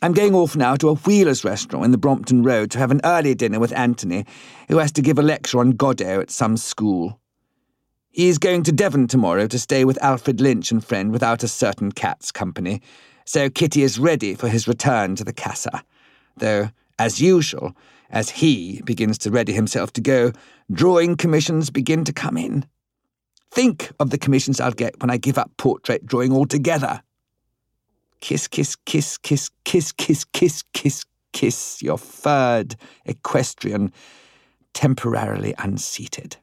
I'm 0.00 0.12
going 0.12 0.32
off 0.32 0.54
now 0.54 0.76
to 0.76 0.90
a 0.90 0.94
Wheeler's 0.94 1.44
restaurant 1.44 1.84
in 1.84 1.90
the 1.90 1.98
Brompton 1.98 2.44
Road 2.44 2.70
to 2.70 2.78
have 2.78 2.92
an 2.92 3.00
early 3.02 3.34
dinner 3.34 3.58
with 3.58 3.72
Anthony, 3.72 4.26
who 4.68 4.78
has 4.78 4.92
to 4.92 5.02
give 5.02 5.18
a 5.18 5.22
lecture 5.22 5.58
on 5.58 5.72
Godot 5.72 6.20
at 6.20 6.30
some 6.30 6.56
school. 6.56 7.18
He 8.10 8.28
is 8.28 8.38
going 8.38 8.62
to 8.62 8.72
Devon 8.72 9.08
tomorrow 9.08 9.48
to 9.48 9.58
stay 9.58 9.84
with 9.84 10.00
Alfred 10.00 10.40
Lynch 10.40 10.70
and 10.70 10.84
friend 10.84 11.10
without 11.10 11.42
a 11.42 11.48
certain 11.48 11.90
cat's 11.90 12.30
company, 12.30 12.80
so 13.24 13.50
Kitty 13.50 13.82
is 13.82 13.98
ready 13.98 14.36
for 14.36 14.48
his 14.48 14.68
return 14.68 15.16
to 15.16 15.24
the 15.24 15.32
Casa. 15.32 15.82
Though, 16.36 16.70
as 17.00 17.20
usual, 17.20 17.76
as 18.08 18.30
he 18.30 18.80
begins 18.82 19.18
to 19.18 19.32
ready 19.32 19.52
himself 19.52 19.92
to 19.94 20.00
go, 20.00 20.30
drawing 20.70 21.16
commissions 21.16 21.70
begin 21.70 22.04
to 22.04 22.12
come 22.12 22.36
in. 22.36 22.66
Think 23.50 23.90
of 23.98 24.10
the 24.10 24.18
commissions 24.18 24.60
I'll 24.60 24.70
get 24.70 25.00
when 25.00 25.10
I 25.10 25.16
give 25.16 25.38
up 25.38 25.50
portrait 25.56 26.06
drawing 26.06 26.32
altogether. 26.32 27.02
Kiss, 28.20 28.48
kiss, 28.48 28.76
kiss, 28.76 29.18
kiss, 29.18 29.48
kiss, 29.64 29.92
kiss, 29.92 30.24
kiss, 30.24 30.62
kiss, 30.72 31.04
kiss 31.32 31.82
your 31.82 31.98
furred 31.98 32.76
equestrian 33.04 33.92
temporarily 34.74 35.54
unseated. 35.58 36.36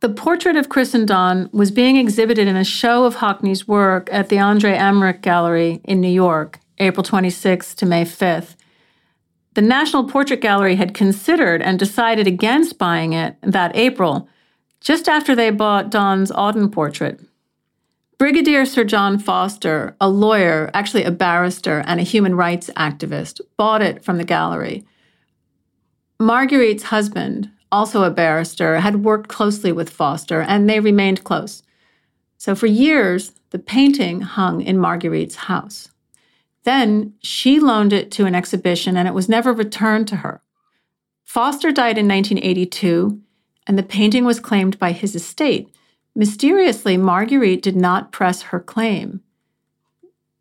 The 0.00 0.08
portrait 0.08 0.56
of 0.56 0.68
Chris 0.68 0.92
and 0.92 1.08
Don 1.08 1.48
was 1.52 1.70
being 1.70 1.96
exhibited 1.96 2.46
in 2.46 2.56
a 2.56 2.64
show 2.64 3.04
of 3.04 3.16
Hockney's 3.16 3.66
work 3.66 4.08
at 4.12 4.28
the 4.28 4.38
Andre 4.38 4.72
Emmerich 4.72 5.22
Gallery 5.22 5.80
in 5.84 6.00
New 6.00 6.10
York, 6.10 6.60
April 6.78 7.02
26th 7.02 7.74
to 7.76 7.86
May 7.86 8.04
5th. 8.04 8.56
The 9.54 9.62
National 9.62 10.04
Portrait 10.04 10.40
Gallery 10.40 10.74
had 10.74 10.94
considered 10.94 11.62
and 11.62 11.78
decided 11.78 12.26
against 12.26 12.76
buying 12.76 13.12
it 13.12 13.36
that 13.40 13.74
April, 13.76 14.28
just 14.80 15.08
after 15.08 15.34
they 15.34 15.50
bought 15.50 15.90
Don's 15.90 16.30
Auden 16.32 16.70
portrait. 16.70 17.20
Brigadier 18.24 18.64
Sir 18.64 18.84
John 18.84 19.18
Foster, 19.18 19.94
a 20.00 20.08
lawyer, 20.08 20.70
actually 20.72 21.04
a 21.04 21.10
barrister, 21.10 21.84
and 21.86 22.00
a 22.00 22.04
human 22.04 22.34
rights 22.34 22.70
activist, 22.74 23.38
bought 23.58 23.82
it 23.82 24.02
from 24.02 24.16
the 24.16 24.24
gallery. 24.24 24.82
Marguerite's 26.18 26.84
husband, 26.84 27.50
also 27.70 28.02
a 28.02 28.10
barrister, 28.10 28.80
had 28.80 29.04
worked 29.04 29.28
closely 29.28 29.72
with 29.72 29.90
Foster, 29.90 30.40
and 30.40 30.70
they 30.70 30.80
remained 30.80 31.22
close. 31.22 31.62
So 32.38 32.54
for 32.54 32.64
years, 32.66 33.32
the 33.50 33.58
painting 33.58 34.22
hung 34.22 34.62
in 34.62 34.78
Marguerite's 34.78 35.34
house. 35.34 35.90
Then 36.62 37.12
she 37.20 37.60
loaned 37.60 37.92
it 37.92 38.10
to 38.12 38.24
an 38.24 38.34
exhibition, 38.34 38.96
and 38.96 39.06
it 39.06 39.12
was 39.12 39.28
never 39.28 39.52
returned 39.52 40.08
to 40.08 40.16
her. 40.16 40.40
Foster 41.26 41.70
died 41.70 41.98
in 41.98 42.08
1982, 42.08 43.20
and 43.66 43.78
the 43.78 43.82
painting 43.82 44.24
was 44.24 44.40
claimed 44.40 44.78
by 44.78 44.92
his 44.92 45.14
estate. 45.14 45.73
Mysteriously, 46.14 46.96
Marguerite 46.96 47.62
did 47.62 47.76
not 47.76 48.12
press 48.12 48.42
her 48.42 48.60
claim. 48.60 49.20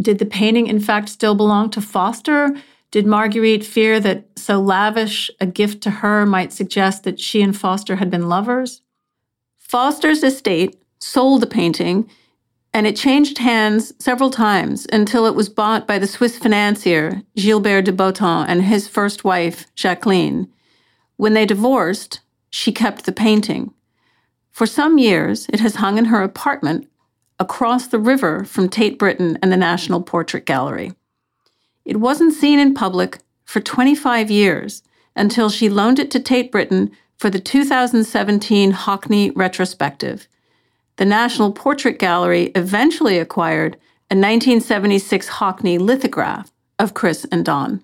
Did 0.01 0.19
the 0.19 0.25
painting, 0.25 0.67
in 0.67 0.79
fact, 0.79 1.09
still 1.09 1.33
belong 1.33 1.69
to 1.71 1.81
Foster? 1.81 2.55
Did 2.91 3.07
Marguerite 3.07 3.65
fear 3.65 3.99
that 3.99 4.25
so 4.37 4.61
lavish 4.61 5.31
a 5.39 5.47
gift 5.47 5.81
to 5.83 5.89
her 5.89 6.25
might 6.25 6.53
suggest 6.53 7.03
that 7.03 7.19
she 7.19 7.41
and 7.41 7.57
Foster 7.57 7.95
had 7.95 8.11
been 8.11 8.29
lovers? 8.29 8.81
Foster's 9.57 10.23
estate 10.23 10.79
sold 10.99 11.41
the 11.41 11.47
painting, 11.47 12.07
and 12.71 12.85
it 12.85 12.95
changed 12.95 13.39
hands 13.39 13.93
several 13.99 14.29
times 14.29 14.85
until 14.93 15.25
it 15.25 15.35
was 15.35 15.49
bought 15.49 15.87
by 15.87 15.97
the 15.97 16.05
Swiss 16.05 16.37
financier 16.37 17.23
Gilbert 17.35 17.85
de 17.85 17.91
Botton 17.91 18.45
and 18.47 18.63
his 18.63 18.87
first 18.87 19.23
wife, 19.23 19.65
Jacqueline. 19.73 20.51
When 21.17 21.33
they 21.33 21.45
divorced, 21.45 22.19
she 22.51 22.71
kept 22.71 23.05
the 23.05 23.11
painting. 23.11 23.73
For 24.53 24.67
some 24.67 24.99
years, 24.99 25.47
it 25.51 25.59
has 25.61 25.75
hung 25.75 25.97
in 25.97 26.05
her 26.05 26.21
apartment 26.21 26.87
across 27.39 27.87
the 27.87 27.97
river 27.97 28.45
from 28.45 28.69
Tate 28.69 28.99
Britain 28.99 29.39
and 29.41 29.51
the 29.51 29.57
National 29.57 29.99
Portrait 29.99 30.45
Gallery. 30.45 30.93
It 31.85 31.97
wasn't 31.97 32.35
seen 32.35 32.59
in 32.59 32.75
public 32.75 33.17
for 33.45 33.59
25 33.59 34.29
years 34.29 34.83
until 35.15 35.49
she 35.49 35.69
loaned 35.69 35.97
it 35.97 36.11
to 36.11 36.19
Tate 36.19 36.51
Britain 36.51 36.91
for 37.17 37.31
the 37.31 37.39
2017 37.39 38.73
Hockney 38.73 39.31
retrospective. 39.35 40.27
The 40.97 41.05
National 41.05 41.51
Portrait 41.51 41.97
Gallery 41.97 42.51
eventually 42.53 43.17
acquired 43.17 43.73
a 44.11 44.15
1976 44.15 45.29
Hockney 45.29 45.79
lithograph 45.79 46.51
of 46.77 46.93
Chris 46.93 47.25
and 47.31 47.43
Don. 47.43 47.83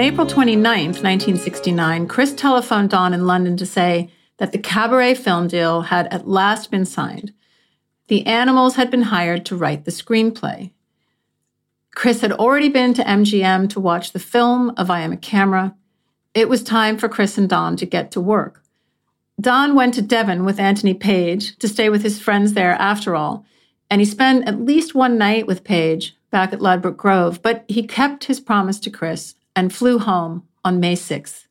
On 0.00 0.06
April 0.06 0.26
29, 0.26 0.62
1969, 0.62 2.08
Chris 2.08 2.32
telephoned 2.32 2.88
Don 2.88 3.12
in 3.12 3.26
London 3.26 3.58
to 3.58 3.66
say 3.66 4.10
that 4.38 4.50
the 4.50 4.56
cabaret 4.56 5.14
film 5.14 5.46
deal 5.46 5.82
had 5.82 6.06
at 6.10 6.26
last 6.26 6.70
been 6.70 6.86
signed. 6.86 7.34
The 8.08 8.24
animals 8.24 8.76
had 8.76 8.90
been 8.90 9.02
hired 9.02 9.44
to 9.44 9.56
write 9.56 9.84
the 9.84 9.90
screenplay. 9.90 10.70
Chris 11.94 12.22
had 12.22 12.32
already 12.32 12.70
been 12.70 12.94
to 12.94 13.04
MGM 13.04 13.68
to 13.68 13.78
watch 13.78 14.12
the 14.12 14.18
film 14.18 14.72
of 14.78 14.88
I 14.88 15.02
Am 15.02 15.12
a 15.12 15.18
Camera. 15.18 15.74
It 16.32 16.48
was 16.48 16.62
time 16.62 16.96
for 16.96 17.10
Chris 17.10 17.36
and 17.36 17.46
Don 17.46 17.76
to 17.76 17.84
get 17.84 18.10
to 18.12 18.22
work. 18.22 18.62
Don 19.38 19.74
went 19.74 19.92
to 19.94 20.00
Devon 20.00 20.46
with 20.46 20.58
Anthony 20.58 20.94
Page 20.94 21.58
to 21.58 21.68
stay 21.68 21.90
with 21.90 22.02
his 22.02 22.18
friends 22.18 22.54
there 22.54 22.72
after 22.72 23.14
all, 23.14 23.44
and 23.90 24.00
he 24.00 24.06
spent 24.06 24.48
at 24.48 24.62
least 24.62 24.94
one 24.94 25.18
night 25.18 25.46
with 25.46 25.62
Page 25.62 26.16
back 26.30 26.54
at 26.54 26.62
Ladbroke 26.62 26.96
Grove, 26.96 27.42
but 27.42 27.66
he 27.68 27.86
kept 27.86 28.24
his 28.24 28.40
promise 28.40 28.80
to 28.80 28.88
Chris 28.88 29.34
and 29.54 29.72
flew 29.72 29.98
home 29.98 30.46
on 30.64 30.80
May 30.80 30.94
6th. 30.94 31.46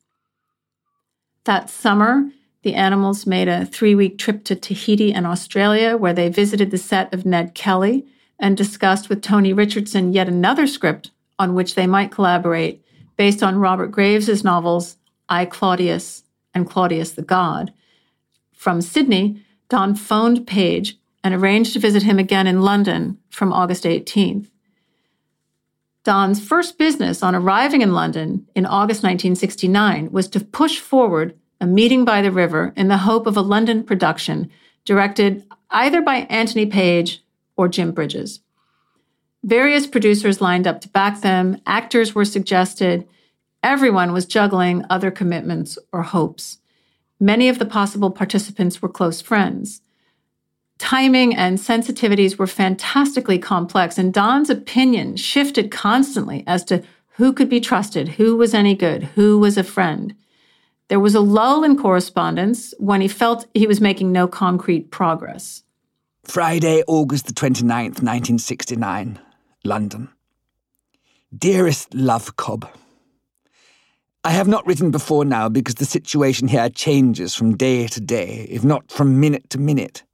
That 1.44 1.70
summer, 1.70 2.30
the 2.62 2.74
animals 2.74 3.26
made 3.26 3.48
a 3.48 3.64
three 3.64 3.94
week 3.94 4.18
trip 4.18 4.44
to 4.44 4.54
Tahiti 4.54 5.12
and 5.12 5.26
Australia, 5.26 5.96
where 5.96 6.12
they 6.12 6.28
visited 6.28 6.70
the 6.70 6.78
set 6.78 7.12
of 7.14 7.24
Ned 7.24 7.54
Kelly 7.54 8.06
and 8.38 8.56
discussed 8.56 9.08
with 9.08 9.22
Tony 9.22 9.52
Richardson 9.52 10.12
yet 10.12 10.28
another 10.28 10.66
script 10.66 11.10
on 11.38 11.54
which 11.54 11.74
they 11.74 11.86
might 11.86 12.10
collaborate 12.10 12.84
based 13.16 13.42
on 13.42 13.58
Robert 13.58 13.88
Graves' 13.88 14.44
novels 14.44 14.96
I, 15.28 15.44
Claudius 15.44 16.24
and 16.54 16.68
Claudius 16.68 17.12
the 17.12 17.22
God. 17.22 17.72
From 18.52 18.82
Sydney, 18.82 19.42
Don 19.68 19.94
phoned 19.94 20.46
Page 20.46 20.98
and 21.22 21.34
arranged 21.34 21.72
to 21.74 21.78
visit 21.78 22.02
him 22.02 22.18
again 22.18 22.46
in 22.46 22.62
London 22.62 23.18
from 23.30 23.52
August 23.52 23.84
18th. 23.84 24.48
Don's 26.02 26.42
first 26.42 26.78
business 26.78 27.22
on 27.22 27.34
arriving 27.34 27.82
in 27.82 27.92
London 27.92 28.46
in 28.54 28.64
August 28.64 29.02
1969 29.02 30.10
was 30.10 30.28
to 30.28 30.40
push 30.40 30.78
forward 30.78 31.38
a 31.60 31.66
meeting 31.66 32.06
by 32.06 32.22
the 32.22 32.32
river 32.32 32.72
in 32.74 32.88
the 32.88 32.98
hope 32.98 33.26
of 33.26 33.36
a 33.36 33.42
London 33.42 33.84
production 33.84 34.50
directed 34.86 35.44
either 35.70 36.00
by 36.00 36.26
Anthony 36.30 36.64
Page 36.64 37.22
or 37.56 37.68
Jim 37.68 37.92
Bridges. 37.92 38.40
Various 39.44 39.86
producers 39.86 40.40
lined 40.40 40.66
up 40.66 40.80
to 40.80 40.88
back 40.88 41.20
them, 41.20 41.60
actors 41.66 42.14
were 42.14 42.24
suggested, 42.24 43.06
everyone 43.62 44.12
was 44.12 44.24
juggling 44.24 44.84
other 44.88 45.10
commitments 45.10 45.78
or 45.92 46.02
hopes. 46.02 46.58
Many 47.18 47.50
of 47.50 47.58
the 47.58 47.66
possible 47.66 48.10
participants 48.10 48.80
were 48.80 48.88
close 48.88 49.20
friends. 49.20 49.82
Timing 50.80 51.36
and 51.36 51.58
sensitivities 51.58 52.38
were 52.38 52.46
fantastically 52.46 53.38
complex, 53.38 53.98
and 53.98 54.14
Don's 54.14 54.48
opinion 54.48 55.14
shifted 55.14 55.70
constantly 55.70 56.42
as 56.46 56.64
to 56.64 56.82
who 57.16 57.34
could 57.34 57.50
be 57.50 57.60
trusted, 57.60 58.08
who 58.08 58.34
was 58.34 58.54
any 58.54 58.74
good, 58.74 59.02
who 59.14 59.38
was 59.38 59.58
a 59.58 59.62
friend. 59.62 60.14
There 60.88 60.98
was 60.98 61.14
a 61.14 61.20
lull 61.20 61.64
in 61.64 61.76
correspondence 61.76 62.72
when 62.78 63.02
he 63.02 63.08
felt 63.08 63.46
he 63.52 63.66
was 63.66 63.78
making 63.78 64.10
no 64.10 64.26
concrete 64.26 64.90
progress. 64.90 65.64
Friday, 66.24 66.82
August 66.86 67.26
the 67.26 67.34
29th, 67.34 68.00
1969, 68.00 69.20
London. 69.64 70.08
Dearest 71.36 71.92
Love 71.92 72.36
Cobb, 72.36 72.66
I 74.24 74.30
have 74.30 74.48
not 74.48 74.66
written 74.66 74.90
before 74.90 75.26
now 75.26 75.50
because 75.50 75.74
the 75.74 75.84
situation 75.84 76.48
here 76.48 76.70
changes 76.70 77.34
from 77.34 77.54
day 77.58 77.86
to 77.86 78.00
day, 78.00 78.46
if 78.48 78.64
not 78.64 78.90
from 78.90 79.20
minute 79.20 79.50
to 79.50 79.58
minute. 79.58 80.04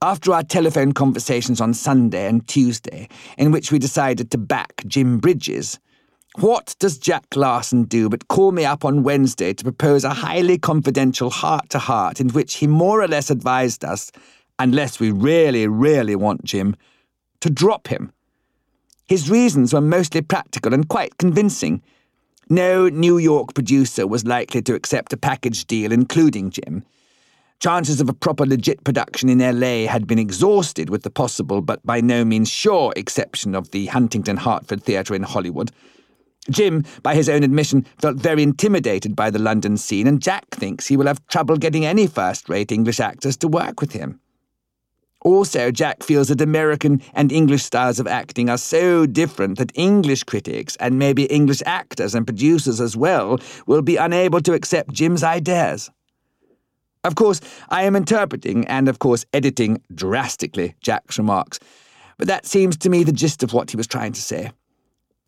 After 0.00 0.32
our 0.32 0.44
telephone 0.44 0.92
conversations 0.92 1.60
on 1.60 1.74
Sunday 1.74 2.28
and 2.28 2.46
Tuesday, 2.46 3.08
in 3.36 3.50
which 3.50 3.72
we 3.72 3.80
decided 3.80 4.30
to 4.30 4.38
back 4.38 4.84
Jim 4.86 5.18
Bridges, 5.18 5.80
what 6.36 6.76
does 6.78 6.98
Jack 6.98 7.24
Larson 7.34 7.82
do 7.82 8.08
but 8.08 8.28
call 8.28 8.52
me 8.52 8.64
up 8.64 8.84
on 8.84 9.02
Wednesday 9.02 9.52
to 9.52 9.64
propose 9.64 10.04
a 10.04 10.10
highly 10.10 10.56
confidential 10.56 11.30
heart 11.30 11.68
to 11.70 11.80
heart 11.80 12.20
in 12.20 12.28
which 12.28 12.56
he 12.56 12.68
more 12.68 13.02
or 13.02 13.08
less 13.08 13.28
advised 13.28 13.84
us, 13.84 14.12
unless 14.60 15.00
we 15.00 15.10
really, 15.10 15.66
really 15.66 16.14
want 16.14 16.44
Jim, 16.44 16.76
to 17.40 17.50
drop 17.50 17.88
him? 17.88 18.12
His 19.08 19.28
reasons 19.28 19.74
were 19.74 19.80
mostly 19.80 20.20
practical 20.20 20.72
and 20.74 20.88
quite 20.88 21.18
convincing. 21.18 21.82
No 22.48 22.88
New 22.88 23.18
York 23.18 23.52
producer 23.52 24.06
was 24.06 24.24
likely 24.24 24.62
to 24.62 24.76
accept 24.76 25.12
a 25.12 25.16
package 25.16 25.66
deal 25.66 25.90
including 25.90 26.50
Jim. 26.50 26.84
Chances 27.60 28.00
of 28.00 28.08
a 28.08 28.14
proper 28.14 28.46
legit 28.46 28.84
production 28.84 29.28
in 29.28 29.40
LA 29.40 29.90
had 29.90 30.06
been 30.06 30.18
exhausted 30.18 30.90
with 30.90 31.02
the 31.02 31.10
possible 31.10 31.60
but 31.60 31.84
by 31.84 32.00
no 32.00 32.24
means 32.24 32.48
sure 32.48 32.92
exception 32.94 33.56
of 33.56 33.72
the 33.72 33.86
Huntington 33.86 34.36
Hartford 34.36 34.84
Theatre 34.84 35.12
in 35.16 35.24
Hollywood. 35.24 35.72
Jim, 36.50 36.84
by 37.02 37.16
his 37.16 37.28
own 37.28 37.42
admission, 37.42 37.84
felt 38.00 38.16
very 38.16 38.44
intimidated 38.44 39.16
by 39.16 39.28
the 39.28 39.40
London 39.40 39.76
scene, 39.76 40.06
and 40.06 40.22
Jack 40.22 40.48
thinks 40.52 40.86
he 40.86 40.96
will 40.96 41.08
have 41.08 41.26
trouble 41.26 41.56
getting 41.56 41.84
any 41.84 42.06
first 42.06 42.48
rate 42.48 42.70
English 42.70 43.00
actors 43.00 43.36
to 43.36 43.48
work 43.48 43.80
with 43.80 43.92
him. 43.92 44.20
Also, 45.22 45.72
Jack 45.72 46.04
feels 46.04 46.28
that 46.28 46.40
American 46.40 47.02
and 47.12 47.32
English 47.32 47.64
styles 47.64 47.98
of 47.98 48.06
acting 48.06 48.48
are 48.48 48.56
so 48.56 49.04
different 49.04 49.58
that 49.58 49.72
English 49.74 50.22
critics, 50.22 50.76
and 50.76 50.96
maybe 50.96 51.24
English 51.24 51.60
actors 51.66 52.14
and 52.14 52.24
producers 52.24 52.80
as 52.80 52.96
well, 52.96 53.40
will 53.66 53.82
be 53.82 53.96
unable 53.96 54.40
to 54.40 54.52
accept 54.52 54.92
Jim's 54.92 55.24
ideas. 55.24 55.90
Of 57.04 57.14
course, 57.14 57.40
I 57.68 57.84
am 57.84 57.96
interpreting 57.96 58.66
and, 58.66 58.88
of 58.88 58.98
course, 58.98 59.24
editing 59.32 59.82
drastically 59.94 60.74
Jack's 60.80 61.18
remarks, 61.18 61.58
but 62.16 62.26
that 62.28 62.46
seems 62.46 62.76
to 62.78 62.90
me 62.90 63.04
the 63.04 63.12
gist 63.12 63.42
of 63.42 63.52
what 63.52 63.70
he 63.70 63.76
was 63.76 63.86
trying 63.86 64.12
to 64.12 64.22
say. 64.22 64.50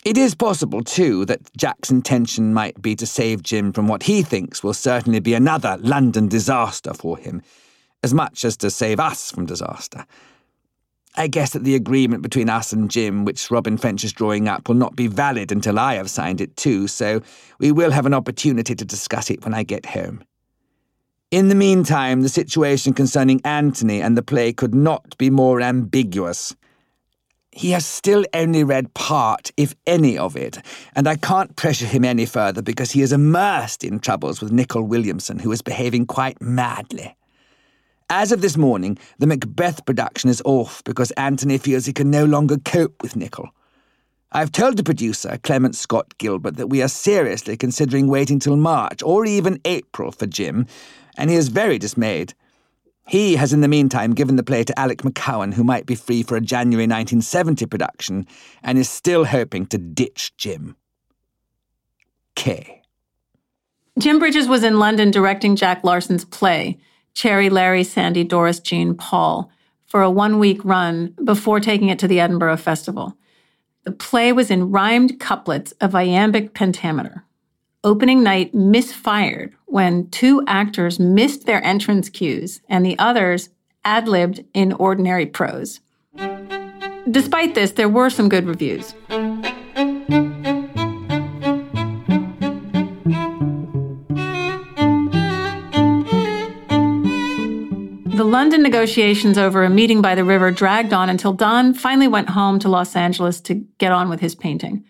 It 0.05 0.17
is 0.17 0.35
possible, 0.35 0.83
too, 0.83 1.27
that 1.27 1.55
Jack's 1.57 1.91
intention 1.91 2.55
might 2.55 2.81
be 2.81 2.97
to 2.97 3.07
save 3.07 3.43
Jim 3.43 3.73
from 3.73 3.87
what 3.87 4.05
he 4.05 4.23
thinks 4.23 4.65
will 4.65 4.75
certainly 4.75 5.21
be 5.21 5.35
another 5.35 5.77
London 5.81 6.27
disaster 6.27 6.95
for 6.95 7.19
him, 7.19 7.43
as 8.03 8.15
much 8.15 8.45
as 8.45 8.57
to 8.59 8.71
save 8.71 8.99
us 8.99 9.31
from 9.31 9.45
disaster. 9.45 10.07
I 11.17 11.27
guess 11.27 11.53
that 11.53 11.65
the 11.65 11.75
agreement 11.75 12.23
between 12.23 12.49
us 12.49 12.73
and 12.73 12.91
Jim, 12.91 13.25
which 13.25 13.51
Robin 13.51 13.77
French 13.77 14.03
is 14.05 14.13
drawing 14.13 14.49
up, 14.49 14.69
will 14.69 14.77
not 14.77 14.97
be 14.97 15.07
valid 15.07 15.53
until 15.53 15.79
I 15.79 15.95
have 15.95 16.09
signed 16.09 16.41
it 16.41 16.57
too, 16.57 16.89
so 16.89 17.21
we 17.59 17.73
will 17.73 17.91
have 17.91 18.07
an 18.07 18.15
opportunity 18.15 18.75
to 18.75 18.85
discuss 18.85 19.29
it 19.29 19.45
when 19.45 19.53
I 19.53 19.65
get 19.65 19.85
home. 19.85 20.25
In 21.31 21.49
the 21.49 21.55
meantime, 21.55 22.23
the 22.23 22.29
situation 22.29 22.93
concerning 22.93 23.40
Anthony 23.45 24.03
and 24.03 24.19
the 24.19 24.23
play 24.23 24.53
could 24.53 24.75
not 24.75 25.16
be 25.16 25.31
more 25.31 25.61
ambiguous. 25.61 26.57
He 27.53 27.71
has 27.71 27.87
still 27.87 28.25
only 28.35 28.64
read 28.64 28.95
part, 28.95 29.53
if 29.57 29.77
any, 29.87 30.19
of 30.19 30.37
it, 30.37 30.59
and 30.97 31.07
I 31.07 31.14
can't 31.14 31.55
pressure 31.55 31.87
him 31.87 32.05
any 32.05 32.27
further 32.27 32.62
because 32.62 32.90
he 32.90 33.03
is 33.03 33.12
immersed 33.12 33.85
in 33.85 34.01
troubles 34.01 34.40
with 34.40 34.51
Nicol 34.51 34.83
Williamson, 34.83 35.38
who 35.38 35.53
is 35.53 35.62
behaving 35.62 36.07
quite 36.07 36.43
madly. 36.43 37.16
As 38.09 38.33
of 38.33 38.40
this 38.40 38.57
morning, 38.57 38.99
the 39.21 39.29
Macbeth 39.29 39.87
production 39.87 40.31
is 40.31 40.43
off 40.45 40.83
because 40.83 41.12
Anthony 41.12 41.59
feels 41.59 41.87
he 41.87 41.93
can 41.93 42.11
no 42.11 42.25
longer 42.25 42.59
cope 42.59 43.01
with 43.03 43.14
Nicol. 43.14 43.51
I've 44.33 44.51
told 44.51 44.77
the 44.77 44.83
producer, 44.83 45.38
Clement 45.45 45.77
Scott 45.77 46.19
Gilbert, 46.19 46.57
that 46.57 46.69
we 46.71 46.83
are 46.83 46.88
seriously 46.88 47.57
considering 47.57 48.09
waiting 48.09 48.40
till 48.40 48.57
March 48.57 49.01
or 49.03 49.27
even 49.27 49.61
April 49.64 50.11
for 50.11 50.27
Jim, 50.27 50.66
and 51.21 51.29
he 51.29 51.37
is 51.37 51.49
very 51.49 51.79
dismayed. 51.79 52.33
He 53.07 53.37
has, 53.37 53.53
in 53.53 53.61
the 53.61 53.69
meantime, 53.69 54.15
given 54.15 54.37
the 54.37 54.43
play 54.43 54.65
to 54.65 54.79
Alec 54.79 55.03
McCowen, 55.03 55.53
who 55.53 55.63
might 55.63 55.85
be 55.85 55.95
free 55.95 56.23
for 56.23 56.37
a 56.37 56.41
January 56.41 56.85
1970 56.85 57.67
production, 57.67 58.27
and 58.63 58.79
is 58.79 58.89
still 58.89 59.27
hoping 59.27 59.67
to 59.67 59.79
ditch 59.79 60.35
Jim. 60.39 60.77
K. 62.37 62.83
Jim 63.99 64.19
Bridges 64.19 64.49
was 64.49 64.65
in 64.65 64.79
London 64.79 65.11
directing 65.11 65.57
Jack 65.57 65.85
Larson's 65.85 66.25
play, 66.25 66.79
Cherry, 67.13 67.51
Larry, 67.51 67.85
Sandy, 67.85 68.25
Doris, 68.25 68.61
Jean, 68.61 68.95
Paul, 68.95 69.51
for 69.87 70.01
a 70.01 70.11
one 70.11 70.39
week 70.39 70.65
run 70.65 71.15
before 71.23 71.61
taking 71.61 71.89
it 71.89 71.99
to 71.99 72.09
the 72.09 72.21
Edinburgh 72.21 72.57
Festival. 72.57 73.15
The 73.85 73.93
play 73.93 74.33
was 74.33 74.51
in 74.51 74.71
rhymed 74.71 75.21
couplets 75.21 75.73
of 75.81 75.95
iambic 75.95 76.55
pentameter 76.55 77.27
opening 77.83 78.23
night 78.23 78.55
misfired 78.55 79.55
when 79.66 80.09
two 80.11 80.43
actors 80.47 80.99
missed 81.01 81.47
their 81.47 81.64
entrance 81.64 82.11
cues 82.11 82.61
and 82.69 82.85
the 82.85 82.99
others 82.99 83.49
ad 83.85 84.07
libbed 84.07 84.45
in 84.53 84.73
ordinary 84.75 85.25
prose. 85.25 85.81
Despite 87.11 87.55
this, 87.55 87.73
there 87.73 87.88
were 87.88 88.11
some 88.11 88.29
good 88.29 88.47
reviews. 88.47 88.95
The 98.14 98.25
London 98.25 98.62
negotiations 98.62 99.38
over 99.38 99.64
a 99.64 99.71
meeting 99.71 100.03
by 100.03 100.14
the 100.14 100.25
river 100.25 100.51
dragged 100.51 100.93
on 100.93 101.09
until 101.09 101.33
Don 101.33 101.73
finally 101.73 102.09
went 102.09 102.29
home 102.29 102.59
to 102.59 102.69
Los 102.69 102.95
Angeles 102.95 103.40
to 103.43 103.55
get 103.79 103.93
on 103.93 104.11
with 104.11 104.21
his 104.21 104.35
painting. 104.35 104.85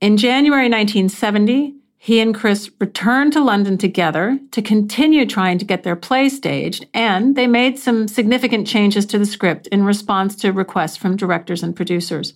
In 0.00 0.16
January 0.16 0.68
1970, 0.68 1.74
he 1.96 2.20
and 2.20 2.32
Chris 2.32 2.70
returned 2.78 3.32
to 3.32 3.42
London 3.42 3.76
together 3.76 4.38
to 4.52 4.62
continue 4.62 5.26
trying 5.26 5.58
to 5.58 5.64
get 5.64 5.82
their 5.82 5.96
play 5.96 6.28
staged, 6.28 6.86
and 6.94 7.34
they 7.34 7.48
made 7.48 7.80
some 7.80 8.06
significant 8.06 8.68
changes 8.68 9.04
to 9.06 9.18
the 9.18 9.26
script 9.26 9.66
in 9.68 9.84
response 9.84 10.36
to 10.36 10.52
requests 10.52 10.96
from 10.96 11.16
directors 11.16 11.64
and 11.64 11.74
producers. 11.74 12.34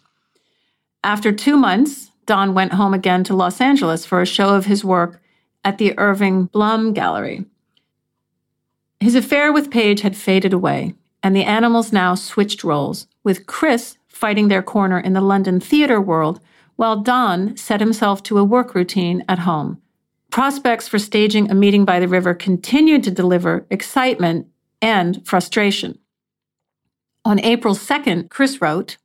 After 1.05 1.31
two 1.31 1.57
months, 1.57 2.11
Don 2.27 2.53
went 2.53 2.72
home 2.72 2.94
again 2.94 3.22
to 3.25 3.37
Los 3.37 3.61
Angeles 3.61 4.05
for 4.05 4.20
a 4.20 4.27
show 4.27 4.57
of 4.57 4.66
his 4.66 4.85
work 4.85 5.20
at 5.64 5.79
the 5.79 5.96
Irving 5.98 6.46
Blum 6.46 6.92
Gallery. 6.92 7.44
His 8.98 9.14
affair 9.14 9.53
with 9.53 9.70
Page 9.70 10.01
had 10.01 10.16
faded 10.16 10.53
away, 10.53 10.94
and 11.22 11.37
the 11.37 11.44
animals 11.44 11.92
now 11.92 12.16
switched 12.16 12.64
roles, 12.64 13.07
with 13.22 13.46
Chris 13.46 13.98
fighting 14.09 14.48
their 14.48 14.62
corner 14.62 14.98
in 14.98 15.12
the 15.12 15.20
London 15.20 15.61
theater 15.61 16.01
world 16.01 16.40
while 16.83 16.97
Don 16.97 17.57
set 17.57 17.79
himself 17.79 18.25
to 18.25 18.38
a 18.38 18.45
work 18.45 18.75
routine 18.75 19.25
at 19.29 19.38
home. 19.38 19.81
Prospects 20.31 20.88
for 20.88 20.99
staging 20.99 21.49
a 21.49 21.55
meeting 21.55 21.85
by 21.85 22.01
the 22.01 22.09
river 22.09 22.35
continued 22.35 23.05
to 23.05 23.11
deliver 23.12 23.64
excitement 23.71 24.49
and 24.81 25.25
frustration. 25.25 25.97
On 27.25 27.38
April 27.38 27.77
2nd, 27.77 28.31
Chris 28.31 28.61
wrote, 28.61 28.97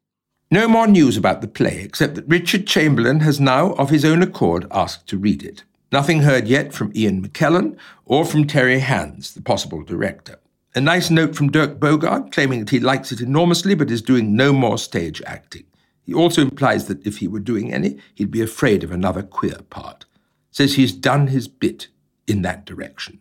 No 0.50 0.68
more 0.68 0.88
news 0.88 1.18
about 1.18 1.42
the 1.42 1.48
play, 1.48 1.82
except 1.82 2.16
that 2.16 2.28
Richard 2.28 2.66
Chamberlain 2.66 3.20
has 3.20 3.40
now, 3.40 3.74
of 3.74 3.92
his 3.92 4.04
own 4.04 4.24
accord, 4.24 4.66
asked 4.72 5.06
to 5.10 5.18
read 5.20 5.44
it. 5.44 5.63
Nothing 5.92 6.22
heard 6.22 6.48
yet 6.48 6.74
from 6.74 6.92
Ian 6.96 7.22
McKellen 7.22 7.78
or 8.06 8.26
from 8.26 8.48
Terry 8.48 8.80
Hands, 8.80 9.32
the 9.32 9.42
possible 9.44 9.84
director. 9.84 10.40
A 10.74 10.82
nice 10.82 11.12
note 11.12 11.36
from 11.36 11.52
Dirk 11.52 11.80
Bogarde 11.80 12.32
claiming 12.32 12.62
that 12.62 12.72
he 12.72 12.80
likes 12.80 13.12
it 13.12 13.22
enormously 13.22 13.76
but 13.76 13.92
is 13.92 14.02
doing 14.02 14.36
no 14.36 14.52
more 14.52 14.80
stage 14.80 15.22
acting. 15.28 15.66
He 16.08 16.13
also 16.13 16.41
implies 16.41 16.88
that 16.88 17.06
if 17.06 17.17
he 17.17 17.28
were 17.28 17.39
doing 17.39 17.72
any, 17.74 17.98
he'd 18.15 18.32
be 18.32 18.41
afraid 18.41 18.82
of 18.84 18.91
another 18.91 19.22
queer 19.22 19.60
part. 19.70 20.06
Says 20.52 20.76
he's 20.76 20.93
done 20.93 21.28
his 21.28 21.50
bit 21.50 21.89
in 22.26 22.41
that 22.43 22.65
direction. 22.65 23.20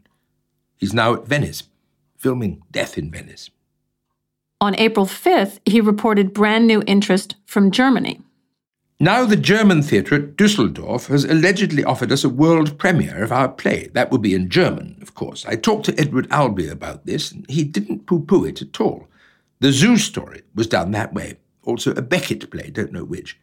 He's 0.77 0.95
now 0.95 1.13
at 1.13 1.27
Venice, 1.27 1.65
filming 2.17 2.63
Death 2.71 2.97
in 2.97 3.11
Venice. 3.11 3.51
On 4.61 4.77
April 4.77 5.05
5th, 5.05 5.59
he 5.67 5.81
reported 5.81 6.33
brand 6.33 6.69
new 6.69 6.83
interest 6.87 7.35
from 7.45 7.73
Germany. 7.73 8.21
Now, 9.01 9.27
the 9.27 9.37
German 9.37 9.83
theatre 9.83 10.15
at 10.15 10.37
Dusseldorf 10.37 11.09
has 11.09 11.25
allegedly 11.25 11.85
offered 11.85 12.13
us 12.13 12.25
a 12.25 12.31
world 12.31 12.79
premiere 12.79 13.23
of 13.23 13.33
our 13.33 13.49
play. 13.49 13.91
That 13.95 14.13
would 14.13 14.23
be 14.23 14.35
in 14.35 14.49
German, 14.49 14.97
of 15.03 15.15
course. 15.15 15.45
I 15.45 15.57
talked 15.57 15.87
to 15.87 16.01
Edward 16.01 16.29
Albee 16.31 16.69
about 16.69 17.05
this, 17.05 17.33
and 17.33 17.45
he 17.51 17.65
didn't 17.65 18.07
poo 18.07 18.21
poo 18.21 18.45
it 18.45 18.63
at 18.63 18.81
all. 18.81 19.09
The 19.59 19.73
zoo 19.73 19.97
story 19.97 20.43
was 20.55 20.69
done 20.69 20.93
that 20.93 21.13
way. 21.13 21.37
Also, 21.67 21.91
a 21.93 22.01
Beckett 22.01 22.51
play, 22.51 22.71
don't 22.71 22.93
know 22.93 23.05
which. 23.05 23.39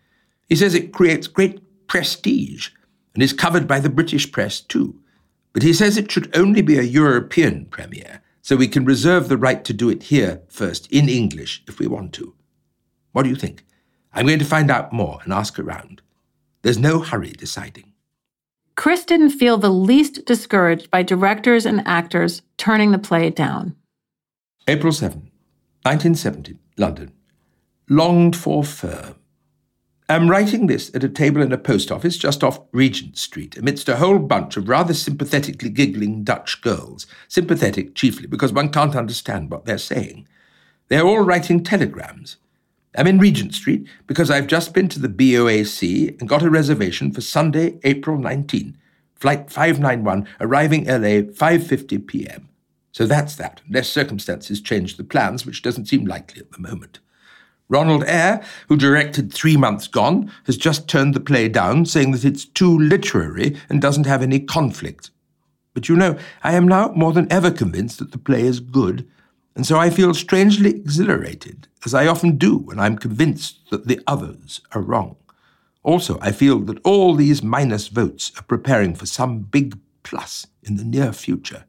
He 0.47 0.55
says 0.55 0.73
it 0.73 0.93
creates 0.93 1.27
great 1.27 1.61
prestige 1.87 2.69
and 3.13 3.21
is 3.21 3.33
covered 3.33 3.67
by 3.67 3.79
the 3.79 3.89
British 3.89 4.31
press 4.31 4.61
too. 4.61 4.99
But 5.51 5.61
he 5.61 5.73
says 5.73 5.97
it 5.97 6.11
should 6.11 6.35
only 6.35 6.61
be 6.61 6.79
a 6.79 6.83
European 6.83 7.65
premiere, 7.65 8.21
so 8.41 8.55
we 8.55 8.67
can 8.67 8.85
reserve 8.85 9.29
the 9.29 9.37
right 9.37 9.63
to 9.65 9.73
do 9.73 9.89
it 9.89 10.03
here 10.03 10.41
first 10.47 10.91
in 10.91 11.07
English 11.09 11.63
if 11.67 11.79
we 11.79 11.85
want 11.85 12.13
to. 12.13 12.33
What 13.11 13.23
do 13.23 13.29
you 13.29 13.35
think? 13.35 13.65
I'm 14.13 14.25
going 14.25 14.39
to 14.39 14.45
find 14.45 14.71
out 14.71 14.93
more 14.93 15.19
and 15.23 15.33
ask 15.33 15.59
around. 15.59 16.01
There's 16.61 16.79
no 16.79 16.99
hurry 16.99 17.31
deciding. 17.31 17.93
Chris 18.75 19.03
didn't 19.05 19.31
feel 19.31 19.57
the 19.57 19.69
least 19.69 20.25
discouraged 20.25 20.89
by 20.89 21.03
directors 21.03 21.65
and 21.65 21.85
actors 21.85 22.41
turning 22.57 22.91
the 22.91 22.97
play 22.97 23.29
down. 23.29 23.75
April 24.67 24.93
7, 24.93 25.29
1970, 25.83 26.57
London. 26.77 27.11
Longed 27.89 28.37
for 28.37 28.63
firm. 28.63 29.15
I'm 30.07 30.29
writing 30.29 30.67
this 30.67 30.93
at 30.95 31.03
a 31.03 31.09
table 31.09 31.41
in 31.41 31.51
a 31.51 31.57
post 31.57 31.91
office 31.91 32.17
just 32.17 32.41
off 32.41 32.61
Regent 32.71 33.17
Street, 33.17 33.57
amidst 33.57 33.89
a 33.89 33.97
whole 33.97 34.19
bunch 34.19 34.55
of 34.55 34.69
rather 34.69 34.93
sympathetically 34.93 35.69
giggling 35.69 36.23
Dutch 36.23 36.61
girls, 36.61 37.07
sympathetic 37.27 37.93
chiefly 37.93 38.25
because 38.27 38.53
one 38.53 38.69
can't 38.69 38.95
understand 38.95 39.51
what 39.51 39.65
they're 39.65 39.77
saying. 39.77 40.27
They're 40.87 41.05
all 41.05 41.21
writing 41.21 41.61
telegrams. 41.61 42.37
I'm 42.95 43.07
in 43.07 43.19
Regent 43.19 43.53
Street 43.53 43.85
because 44.07 44.31
I've 44.31 44.47
just 44.47 44.73
been 44.73 44.87
to 44.87 44.99
the 44.99 45.09
BOAC 45.09 46.19
and 46.21 46.29
got 46.29 46.43
a 46.43 46.49
reservation 46.49 47.11
for 47.11 47.19
Sunday, 47.19 47.79
April 47.83 48.17
19, 48.17 48.77
flight 49.15 49.49
591, 49.49 50.25
arriving 50.39 50.85
LA 50.85 51.23
5:50 51.33 52.07
p.m. 52.07 52.47
So 52.93 53.05
that's 53.05 53.35
that, 53.35 53.61
unless 53.67 53.89
circumstances 53.89 54.61
change 54.61 54.95
the 54.95 55.03
plans, 55.03 55.45
which 55.45 55.63
doesn't 55.63 55.87
seem 55.87 56.05
likely 56.05 56.39
at 56.39 56.51
the 56.51 56.59
moment. 56.59 56.99
Ronald 57.69 58.03
Eyre, 58.05 58.43
who 58.67 58.77
directed 58.77 59.33
Three 59.33 59.57
Months 59.57 59.87
Gone, 59.87 60.31
has 60.45 60.57
just 60.57 60.87
turned 60.87 61.13
the 61.13 61.19
play 61.19 61.47
down, 61.47 61.85
saying 61.85 62.11
that 62.11 62.25
it's 62.25 62.45
too 62.45 62.77
literary 62.77 63.57
and 63.69 63.81
doesn't 63.81 64.05
have 64.05 64.21
any 64.21 64.39
conflict. 64.39 65.11
But 65.73 65.89
you 65.89 65.95
know, 65.95 66.17
I 66.43 66.53
am 66.53 66.67
now 66.67 66.91
more 66.95 67.13
than 67.13 67.31
ever 67.31 67.49
convinced 67.49 67.99
that 67.99 68.11
the 68.11 68.17
play 68.17 68.41
is 68.41 68.59
good 68.59 69.07
and 69.55 69.65
so 69.65 69.77
I 69.77 69.89
feel 69.89 70.13
strangely 70.13 70.71
exhilarated, 70.71 71.67
as 71.85 71.93
I 71.93 72.07
often 72.07 72.37
do 72.37 72.57
when 72.57 72.79
I'm 72.79 72.97
convinced 72.97 73.69
that 73.69 73.87
the 73.87 74.01
others 74.07 74.61
are 74.71 74.81
wrong. 74.81 75.15
Also, 75.83 76.17
I 76.21 76.31
feel 76.31 76.59
that 76.61 76.79
all 76.83 77.13
these 77.13 77.43
minus 77.43 77.87
votes 77.87 78.31
are 78.37 78.43
preparing 78.43 78.95
for 78.95 79.05
some 79.05 79.41
big 79.41 79.77
plus 80.01 80.47
in 80.63 80.77
the 80.77 80.83
near 80.83 81.13
future. 81.13 81.65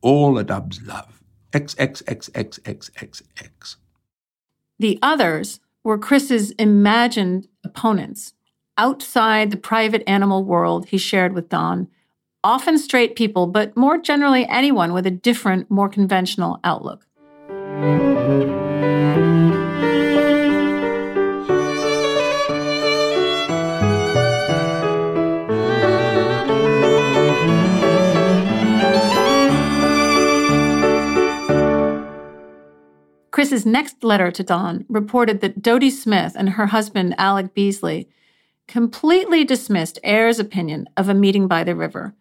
All 0.00 0.36
a 0.38 0.44
dub's 0.44 0.82
love. 0.82 1.22
XXXXXXX. 1.52 3.76
The 4.78 4.98
others 5.02 5.60
were 5.82 5.98
Chris's 5.98 6.52
imagined 6.52 7.48
opponents 7.64 8.34
outside 8.76 9.50
the 9.50 9.56
private 9.56 10.04
animal 10.06 10.44
world 10.44 10.86
he 10.86 10.98
shared 10.98 11.32
with 11.32 11.48
Don 11.48 11.88
often 12.44 12.78
straight 12.78 13.16
people, 13.16 13.46
but 13.46 13.76
more 13.76 13.98
generally 13.98 14.46
anyone 14.48 14.92
with 14.92 15.06
a 15.06 15.10
different, 15.10 15.70
more 15.70 15.88
conventional 15.88 16.60
outlook. 16.62 17.04
Chris's 33.38 33.64
next 33.64 34.02
letter 34.02 34.32
to 34.32 34.42
Don 34.42 34.84
reported 34.88 35.40
that 35.42 35.62
Dodie 35.62 35.90
Smith 35.90 36.34
and 36.36 36.50
her 36.50 36.66
husband, 36.66 37.14
Alec 37.18 37.54
Beesley, 37.54 38.08
completely 38.66 39.44
dismissed 39.44 40.00
Eyre's 40.02 40.40
opinion 40.40 40.88
of 40.96 41.08
a 41.08 41.14
meeting 41.14 41.46
by 41.46 41.62
the 41.62 41.76
river 41.76 42.14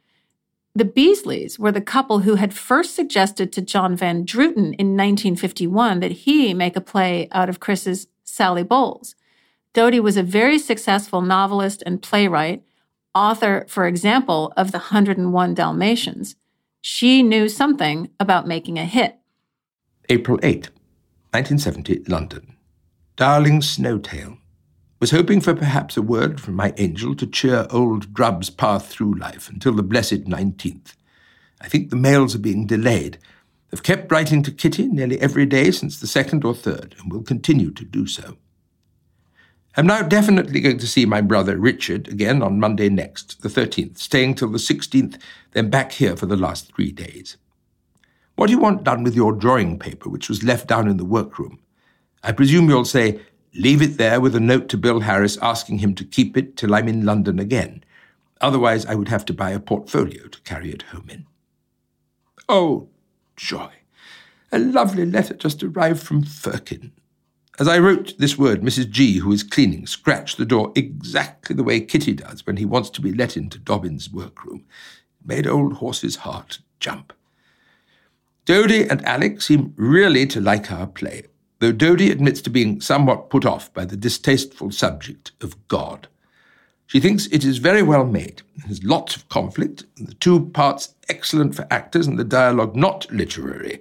the 0.77 0.85
Beesleys 0.85 1.57
were 1.57 1.71
the 1.71 1.81
couple 1.81 2.19
who 2.19 2.35
had 2.35 2.53
first 2.53 2.93
suggested 2.93 3.51
to 3.51 3.63
John 3.63 3.95
Van 3.95 4.23
Druten 4.23 4.75
in 4.77 4.95
1951 4.95 6.01
that 6.01 6.11
he 6.11 6.53
make 6.53 6.75
a 6.75 6.81
play 6.81 7.27
out 7.31 7.49
of 7.49 7.59
Chris's 7.59 8.05
Sally 8.23 8.61
Bowles. 8.61 9.15
Dodie 9.73 9.99
was 9.99 10.17
a 10.17 10.23
very 10.23 10.59
successful 10.59 11.23
novelist 11.23 11.81
and 11.87 11.99
playwright, 11.99 12.61
author, 13.15 13.65
for 13.67 13.87
example, 13.87 14.53
of 14.55 14.71
The 14.71 14.77
101 14.77 15.55
Dalmatians. 15.55 16.35
She 16.79 17.23
knew 17.23 17.49
something 17.49 18.11
about 18.19 18.47
making 18.47 18.77
a 18.77 18.85
hit. 18.85 19.15
April 20.09 20.39
8, 20.43 20.69
1970, 21.31 22.03
London. 22.07 22.55
Darling 23.15 23.59
Snowtail 23.59 24.37
was 24.99 25.11
hoping 25.11 25.41
for 25.41 25.53
perhaps 25.53 25.97
a 25.97 26.01
word 26.01 26.39
from 26.39 26.55
my 26.55 26.73
angel 26.77 27.15
to 27.15 27.27
cheer 27.27 27.67
old 27.69 28.13
Grub's 28.13 28.49
path 28.49 28.87
through 28.87 29.13
life 29.13 29.49
until 29.49 29.73
the 29.73 29.83
blessed 29.83 30.23
19th. 30.23 30.93
I 31.61 31.67
think 31.67 31.89
the 31.89 31.95
mails 31.95 32.33
are 32.33 32.39
being 32.39 32.65
delayed. 32.65 33.17
They've 33.69 33.83
kept 33.83 34.11
writing 34.11 34.41
to 34.43 34.51
Kitty 34.51 34.87
nearly 34.87 35.19
every 35.19 35.45
day 35.45 35.71
since 35.71 35.99
the 35.99 36.07
second 36.07 36.45
or 36.45 36.55
third, 36.55 36.95
and 36.99 37.11
will 37.11 37.23
continue 37.23 37.71
to 37.71 37.83
do 37.83 38.07
so. 38.07 38.37
I'm 39.75 39.85
now 39.85 40.01
definitely 40.01 40.59
going 40.59 40.79
to 40.79 40.87
see 40.87 41.05
my 41.05 41.21
brother 41.21 41.57
Richard 41.57 42.07
again 42.07 42.41
on 42.41 42.59
Monday 42.59 42.89
next, 42.89 43.41
the 43.41 43.49
13th, 43.49 43.99
staying 43.99 44.35
till 44.35 44.49
the 44.49 44.57
16th, 44.57 45.21
then 45.51 45.69
back 45.69 45.91
here 45.91 46.15
for 46.15 46.25
the 46.25 46.37
last 46.37 46.73
three 46.73 46.91
days. 46.91 47.37
What 48.37 48.47
do 48.47 48.53
you 48.53 48.59
want 48.59 48.83
done 48.83 49.01
with 49.01 49.15
your 49.15 49.33
drawing 49.33 49.79
paper, 49.79 50.09
which 50.09 50.29
was 50.29 50.43
left 50.43 50.67
down 50.67 50.87
in 50.87 50.97
the 50.97 51.03
workroom? 51.03 51.57
I 52.23 52.31
presume 52.31 52.69
you'll 52.69 52.85
say, 52.85 53.19
Leave 53.55 53.81
it 53.81 53.97
there 53.97 54.21
with 54.21 54.35
a 54.35 54.39
note 54.39 54.69
to 54.69 54.77
Bill 54.77 54.99
Harris 54.99 55.39
asking 55.41 55.79
him 55.79 55.95
to 55.95 56.05
keep 56.05 56.37
it 56.37 56.55
till 56.55 56.75
I'm 56.75 56.87
in 56.87 57.03
London 57.03 57.39
again. 57.39 57.83
Otherwise, 58.39 58.85
I 58.85 58.93
would 58.93 59.07
have 59.07 59.25
to 59.25 59.33
buy 59.33 59.49
a 59.49 59.59
portfolio 59.59 60.27
to 60.27 60.41
carry 60.41 60.69
it 60.69 60.83
home 60.83 61.09
in. 61.09 61.25
Oh, 62.47 62.89
joy! 63.35 63.71
A 64.51 64.59
lovely 64.59 65.07
letter 65.07 65.33
just 65.33 65.63
arrived 65.63 66.03
from 66.03 66.21
Firkin. 66.21 66.91
As 67.57 67.67
I 67.67 67.79
wrote 67.79 68.19
this 68.19 68.37
word, 68.37 68.61
Mrs. 68.61 68.91
G, 68.91 69.17
who 69.17 69.31
is 69.31 69.41
cleaning, 69.41 69.87
scratched 69.87 70.37
the 70.37 70.45
door 70.45 70.71
exactly 70.75 71.55
the 71.55 71.63
way 71.63 71.79
Kitty 71.79 72.13
does 72.13 72.45
when 72.45 72.57
he 72.57 72.65
wants 72.65 72.91
to 72.91 73.01
be 73.01 73.11
let 73.11 73.35
into 73.35 73.57
Dobbin's 73.57 74.11
workroom. 74.11 74.67
It 75.19 75.27
made 75.27 75.47
old 75.47 75.73
horse's 75.77 76.17
heart 76.17 76.59
jump. 76.79 77.13
Dodie 78.47 78.89
and 78.89 79.05
Alec 79.05 79.41
seem 79.41 79.73
really 79.77 80.25
to 80.25 80.41
like 80.41 80.71
our 80.71 80.87
play 80.87 81.27
though 81.59 81.71
Dodie 81.71 82.11
admits 82.11 82.41
to 82.41 82.49
being 82.49 82.81
somewhat 82.81 83.29
put 83.29 83.45
off 83.45 83.73
by 83.73 83.85
the 83.85 83.97
distasteful 83.97 84.71
subject 84.71 85.31
of 85.41 85.55
God. 85.67 86.07
She 86.85 86.99
thinks 86.99 87.27
it 87.27 87.43
is 87.43 87.57
very 87.57 87.81
well 87.81 88.05
made, 88.05 88.43
has 88.65 88.83
lots 88.83 89.15
of 89.15 89.27
conflict, 89.29 89.83
the 89.97 90.13
two 90.13 90.45
parts 90.49 90.93
excellent 91.09 91.55
for 91.55 91.67
actors 91.69 92.07
and 92.07 92.17
the 92.17 92.23
dialogue 92.23 92.75
not 92.75 93.11
literary. 93.11 93.79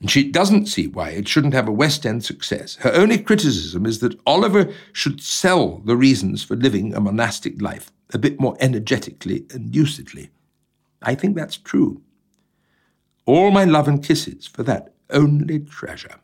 And 0.00 0.10
she 0.10 0.30
doesn't 0.30 0.66
see 0.66 0.86
why 0.86 1.10
it 1.10 1.26
shouldn't 1.26 1.54
have 1.54 1.66
a 1.66 1.72
West 1.72 2.04
End 2.04 2.24
success. 2.24 2.76
Her 2.76 2.92
only 2.92 3.18
criticism 3.18 3.86
is 3.86 3.98
that 4.00 4.18
Oliver 4.26 4.72
should 4.92 5.22
sell 5.22 5.78
the 5.78 5.96
reasons 5.96 6.44
for 6.44 6.54
living 6.54 6.94
a 6.94 7.00
monastic 7.00 7.60
life 7.60 7.90
a 8.12 8.18
bit 8.18 8.38
more 8.38 8.56
energetically 8.60 9.46
and 9.52 9.74
lucidly. 9.74 10.30
I 11.02 11.14
think 11.14 11.34
that's 11.34 11.56
true. 11.56 12.02
All 13.26 13.50
my 13.50 13.64
love 13.64 13.88
and 13.88 14.02
kisses 14.02 14.46
for 14.46 14.62
that 14.62 14.94
only 15.10 15.58
treasure. 15.58 16.20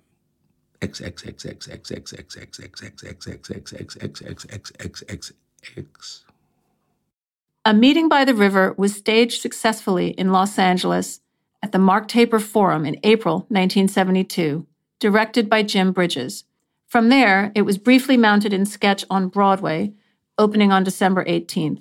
A 7.64 7.74
meeting 7.74 8.08
by 8.08 8.24
the 8.24 8.34
river 8.34 8.74
was 8.76 8.94
staged 8.94 9.40
successfully 9.40 10.10
in 10.10 10.32
Los 10.32 10.58
Angeles 10.58 11.20
at 11.62 11.72
the 11.72 11.78
Mark 11.78 12.08
Taper 12.08 12.40
Forum 12.40 12.84
in 12.84 12.98
April 13.02 13.46
1972, 13.48 14.66
directed 14.98 15.48
by 15.48 15.62
Jim 15.62 15.92
Bridges. 15.92 16.44
From 16.86 17.08
there, 17.08 17.52
it 17.54 17.62
was 17.62 17.78
briefly 17.78 18.16
mounted 18.16 18.52
in 18.52 18.66
sketch 18.66 19.04
on 19.08 19.28
Broadway, 19.28 19.92
opening 20.38 20.72
on 20.72 20.84
December 20.84 21.24
18th. 21.24 21.80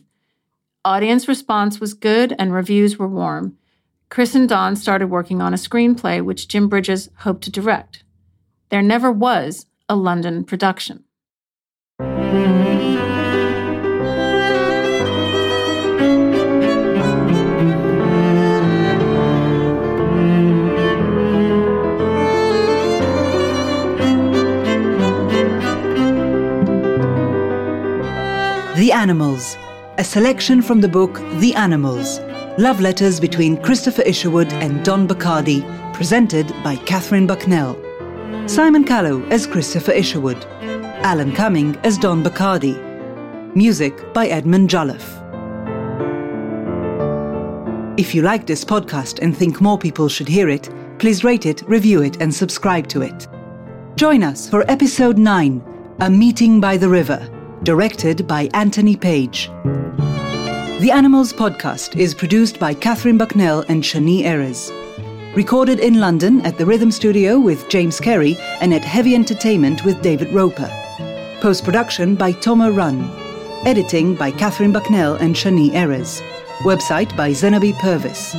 Audience 0.86 1.28
response 1.28 1.80
was 1.80 1.94
good 1.94 2.36
and 2.40 2.54
reviews 2.54 2.98
were 2.98 3.08
warm. 3.08 3.58
Chris 4.12 4.36
and 4.36 4.50
Don 4.50 4.76
started 4.76 5.08
working 5.08 5.42
on 5.42 5.54
a 5.54 5.58
screenplay 5.58 6.22
which 6.22 6.50
Jim 6.50 6.68
Bridges 6.68 7.10
hoped 7.20 7.46
to 7.46 7.50
direct. 7.50 8.04
There 8.68 8.82
never 8.82 9.10
was 9.10 9.68
a 9.88 9.96
London 9.96 10.44
production. 10.44 11.06
The 28.76 28.92
Animals, 28.92 29.56
a 29.98 30.04
selection 30.04 30.62
from 30.62 30.82
the 30.82 30.90
book 30.90 31.22
The 31.40 31.56
Animals 31.56 32.20
Love 32.58 32.82
Letters 32.82 33.18
between 33.18 33.56
Christopher 33.62 34.02
Isherwood 34.02 34.52
and 34.54 34.84
Don 34.84 35.08
Bachardy, 35.08 35.64
presented 35.94 36.54
by 36.64 36.76
Katherine 36.76 37.26
Bucknell. 37.26 37.78
Simon 38.46 38.84
Callow 38.84 39.24
as 39.28 39.48
Christopher 39.48 39.94
Isherwood. 39.94 40.44
Alan 41.04 41.32
Cumming 41.32 41.78
as 41.84 41.98
Don 41.98 42.22
Bachardy. 42.22 42.76
Music 43.56 44.14
by 44.14 44.28
Edmund 44.28 44.70
Jolliffe. 44.70 45.18
If 47.98 48.14
you 48.14 48.22
like 48.22 48.46
this 48.46 48.66
podcast 48.66 49.20
and 49.22 49.36
think 49.36 49.62
more 49.62 49.78
people 49.78 50.10
should 50.10 50.28
hear 50.28 50.50
it, 50.50 50.70
please 51.00 51.24
rate 51.24 51.46
it, 51.46 51.62
review 51.70 52.02
it, 52.02 52.22
and 52.22 52.34
subscribe 52.34 52.88
to 52.90 53.02
it. 53.02 53.30
Join 53.96 54.24
us 54.24 54.50
for 54.50 54.70
episode 54.70 55.18
9 55.18 55.96
A 56.02 56.10
Meeting 56.10 56.60
by 56.60 56.76
the 56.76 56.90
River, 56.90 57.30
directed 57.64 58.28
by 58.28 58.50
Anthony 58.54 58.98
Page. 58.98 59.50
The 60.82 60.90
Animals 60.90 61.32
podcast 61.32 61.96
is 61.96 62.16
produced 62.16 62.58
by 62.58 62.74
Katherine 62.74 63.16
Bucknell 63.16 63.64
and 63.70 63.84
Shani 63.84 64.24
Erez. 64.24 64.72
Recorded 65.36 65.80
in 65.80 66.00
London 66.00 66.42
at 66.42 66.58
the 66.58 66.66
Rhythm 66.66 66.90
Studio 66.90 67.40
with 67.40 67.70
James 67.70 68.00
Carey 68.00 68.36
and 68.62 68.74
at 68.74 68.84
Heavy 68.84 69.14
Entertainment 69.14 69.86
with 69.86 70.02
David 70.02 70.34
Roper. 70.34 70.68
Post 71.40 71.66
production 71.66 72.16
by 72.16 72.32
Toma 72.32 72.72
Run. 72.72 73.00
Editing 73.64 74.16
by 74.16 74.32
Katherine 74.32 74.72
Bucknell 74.72 75.18
and 75.18 75.36
Shani 75.36 75.70
Erez. 75.70 76.20
Website 76.64 77.16
by 77.16 77.30
Zenobi 77.30 77.78
Purvis. 77.78 78.34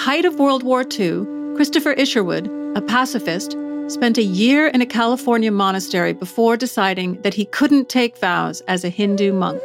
Height 0.03 0.25
of 0.25 0.41
World 0.41 0.65
War 0.65 0.81
II, 0.81 1.25
Christopher 1.55 1.93
Isherwood, 1.93 2.51
a 2.75 2.83
pacifist, 2.83 3.57
spent 3.87 4.19
a 4.19 4.25
year 4.25 4.67
in 4.67 4.81
a 4.81 4.87
California 4.87 5.53
monastery 5.53 6.13
before 6.13 6.57
deciding 6.57 7.23
that 7.23 7.35
he 7.35 7.45
couldn't 7.45 7.89
take 7.89 8.19
vows 8.19 8.63
as 8.63 8.83
a 8.83 8.89
Hindu 8.89 9.33
monk. 9.33 9.63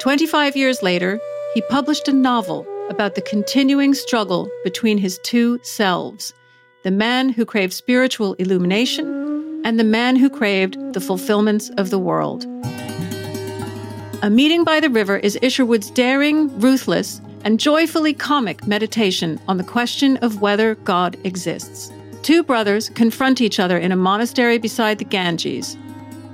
25 0.00 0.56
years 0.56 0.82
later, 0.82 1.20
he 1.52 1.60
published 1.68 2.08
a 2.08 2.14
novel 2.14 2.66
about 2.88 3.14
the 3.14 3.20
continuing 3.20 3.92
struggle 3.92 4.48
between 4.64 4.96
his 4.96 5.18
two 5.22 5.60
selves 5.62 6.32
the 6.82 6.90
man 6.90 7.28
who 7.28 7.44
craved 7.44 7.74
spiritual 7.74 8.32
illumination 8.34 9.60
and 9.66 9.78
the 9.78 9.84
man 9.84 10.16
who 10.16 10.30
craved 10.30 10.78
the 10.94 11.00
fulfillments 11.00 11.68
of 11.76 11.90
the 11.90 11.98
world. 11.98 12.46
A 14.22 14.30
Meeting 14.30 14.64
by 14.64 14.80
the 14.80 14.88
River 14.88 15.18
is 15.18 15.38
Isherwood's 15.42 15.90
daring, 15.90 16.58
ruthless, 16.58 17.20
and 17.46 17.60
joyfully 17.60 18.12
comic 18.12 18.66
meditation 18.66 19.38
on 19.46 19.56
the 19.56 19.62
question 19.62 20.16
of 20.16 20.40
whether 20.40 20.74
God 20.74 21.16
exists. 21.22 21.92
Two 22.22 22.42
brothers 22.42 22.88
confront 22.88 23.40
each 23.40 23.60
other 23.60 23.78
in 23.78 23.92
a 23.92 23.96
monastery 23.96 24.58
beside 24.58 24.98
the 24.98 25.04
Ganges. 25.04 25.76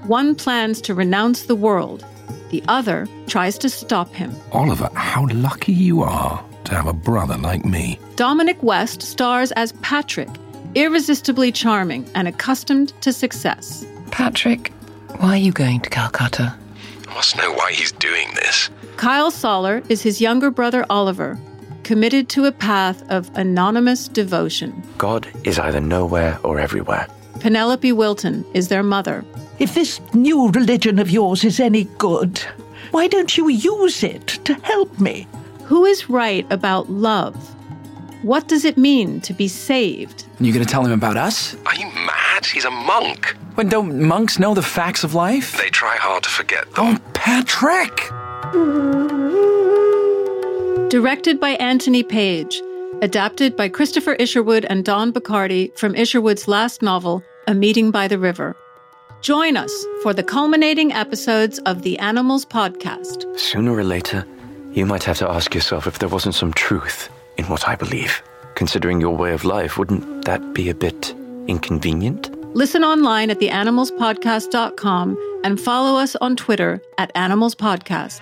One 0.07 0.35
plans 0.35 0.81
to 0.81 0.95
renounce 0.95 1.43
the 1.43 1.55
world, 1.55 2.03
the 2.49 2.65
other 2.67 3.07
tries 3.27 3.59
to 3.59 3.69
stop 3.69 4.11
him. 4.15 4.35
Oliver, 4.53 4.89
how 4.95 5.27
lucky 5.33 5.75
you 5.75 6.03
are 6.03 6.43
to 6.65 6.75
have 6.75 6.87
a 6.87 6.95
brother 6.95 7.37
like 7.37 7.63
me. 7.63 7.99
Dominic 8.17 8.63
West 8.63 9.03
stars 9.03 9.53
as 9.53 9.73
Patrick, 9.83 10.31
irresistibly 10.75 11.53
charming 11.53 12.09
and 12.15 12.27
accustomed 12.27 12.95
to 13.03 13.13
success. 13.13 13.85
Patrick, 14.11 14.73
why 15.19 15.35
are 15.35 15.37
you 15.37 15.53
going 15.53 15.83
to 15.83 15.91
Calcutta? 15.91 16.57
I 17.09 17.15
must 17.15 17.37
know 17.37 17.53
why 17.53 17.73
he's 17.73 17.93
doing 17.93 18.29
this. 18.35 18.71
Kyle 18.97 19.31
Soller 19.31 19.83
is 19.89 20.03
his 20.03 20.21
younger 20.21 20.51
brother 20.51 20.85
Oliver, 20.91 21.39
committed 21.83 22.29
to 22.31 22.45
a 22.45 22.53
path 22.53 23.03
of 23.11 23.31
anonymous 23.35 24.09
devotion. 24.09 24.83
God 24.99 25.29
is 25.45 25.59
either 25.59 25.81
nowhere 25.81 26.39
or 26.45 26.61
everywhere. 26.61 27.07
Penelope 27.41 27.91
Wilton 27.93 28.45
is 28.55 28.69
their 28.69 28.83
mother. 28.83 29.25
If 29.59 29.75
this 29.75 30.01
new 30.15 30.49
religion 30.51 30.99
of 30.99 31.11
yours 31.11 31.45
is 31.45 31.59
any 31.61 31.85
good, 31.99 32.39
why 32.93 33.09
don't 33.09 33.37
you 33.37 33.49
use 33.49 34.03
it 34.05 34.27
to 34.45 34.55
help 34.55 35.01
me? 35.01 35.27
Who 35.65 35.85
is 35.85 36.09
right 36.09 36.47
about 36.51 36.91
love? 36.91 37.35
What 38.23 38.47
does 38.47 38.65
it 38.65 38.77
mean 38.79 39.21
to 39.23 39.33
be 39.33 39.49
saved? 39.49 40.25
You 40.39 40.53
gonna 40.53 40.65
tell 40.65 40.85
him 40.85 40.93
about 40.93 41.17
us? 41.17 41.57
Are 41.67 41.75
you 41.75 41.87
mad? 41.87 42.47
He's 42.47 42.65
a 42.65 42.71
monk. 42.71 43.37
When 43.55 43.69
don't 43.69 44.01
monks 44.01 44.39
know 44.39 44.55
the 44.55 44.63
facts 44.63 45.05
of 45.05 45.15
life? 45.15 45.59
They 45.59 45.69
try 45.69 45.97
hard 45.97 46.23
to 46.23 46.31
forget 46.31 46.65
them. 46.73 46.97
Oh, 46.97 46.99
Patrick! 47.13 48.09
Directed 50.89 51.39
by 51.39 51.51
Anthony 51.61 52.03
Page, 52.03 52.63
adapted 53.03 53.55
by 53.55 53.69
Christopher 53.69 54.15
Isherwood 54.15 54.65
and 54.65 54.87
Don 54.87 55.13
Bachardy 55.13 55.77
from 55.77 55.95
Isherwood's 55.95 56.49
last 56.49 56.81
novel, 56.81 57.23
A 57.47 57.55
Meeting 57.55 57.91
by 57.91 58.09
the 58.09 58.19
River. 58.19 58.57
Join 59.21 59.59
us 59.59 59.73
for 60.03 60.15
the 60.15 60.23
culminating 60.23 60.93
episodes 60.93 61.59
of 61.61 61.83
the 61.83 61.99
Animals 61.99 62.47
podcast. 62.47 63.39
Sooner 63.39 63.73
or 63.73 63.85
later, 63.85 64.27
you 64.73 64.87
might 64.87 65.05
have 65.05 65.19
to 65.19 65.31
ask 65.31 65.55
yourself 65.55 65.87
if 65.87 65.99
there 65.99 66.09
wasn't 66.09 66.35
some 66.35 66.55
truth 66.55 67.11
in 67.37 67.45
what 67.47 67.69
I 67.69 67.77
believe. 67.77 68.23
Considering 68.55 69.01
your 69.01 69.17
way 69.17 69.33
of 69.35 69.45
life, 69.45 69.77
wouldn't 69.77 70.25
that 70.25 70.55
be 70.55 70.71
a 70.71 70.75
bit 70.75 71.15
inconvenient? 71.47 72.31
Listen 72.55 72.85
online 72.85 73.31
at 73.31 73.41
theanimalspodcast.com 73.41 75.41
and 75.45 75.61
follow 75.61 75.99
us 75.99 76.17
on 76.17 76.37
Twitter 76.37 76.83
at 76.99 77.11
Animals 77.15 77.55
Podcast. 77.55 78.21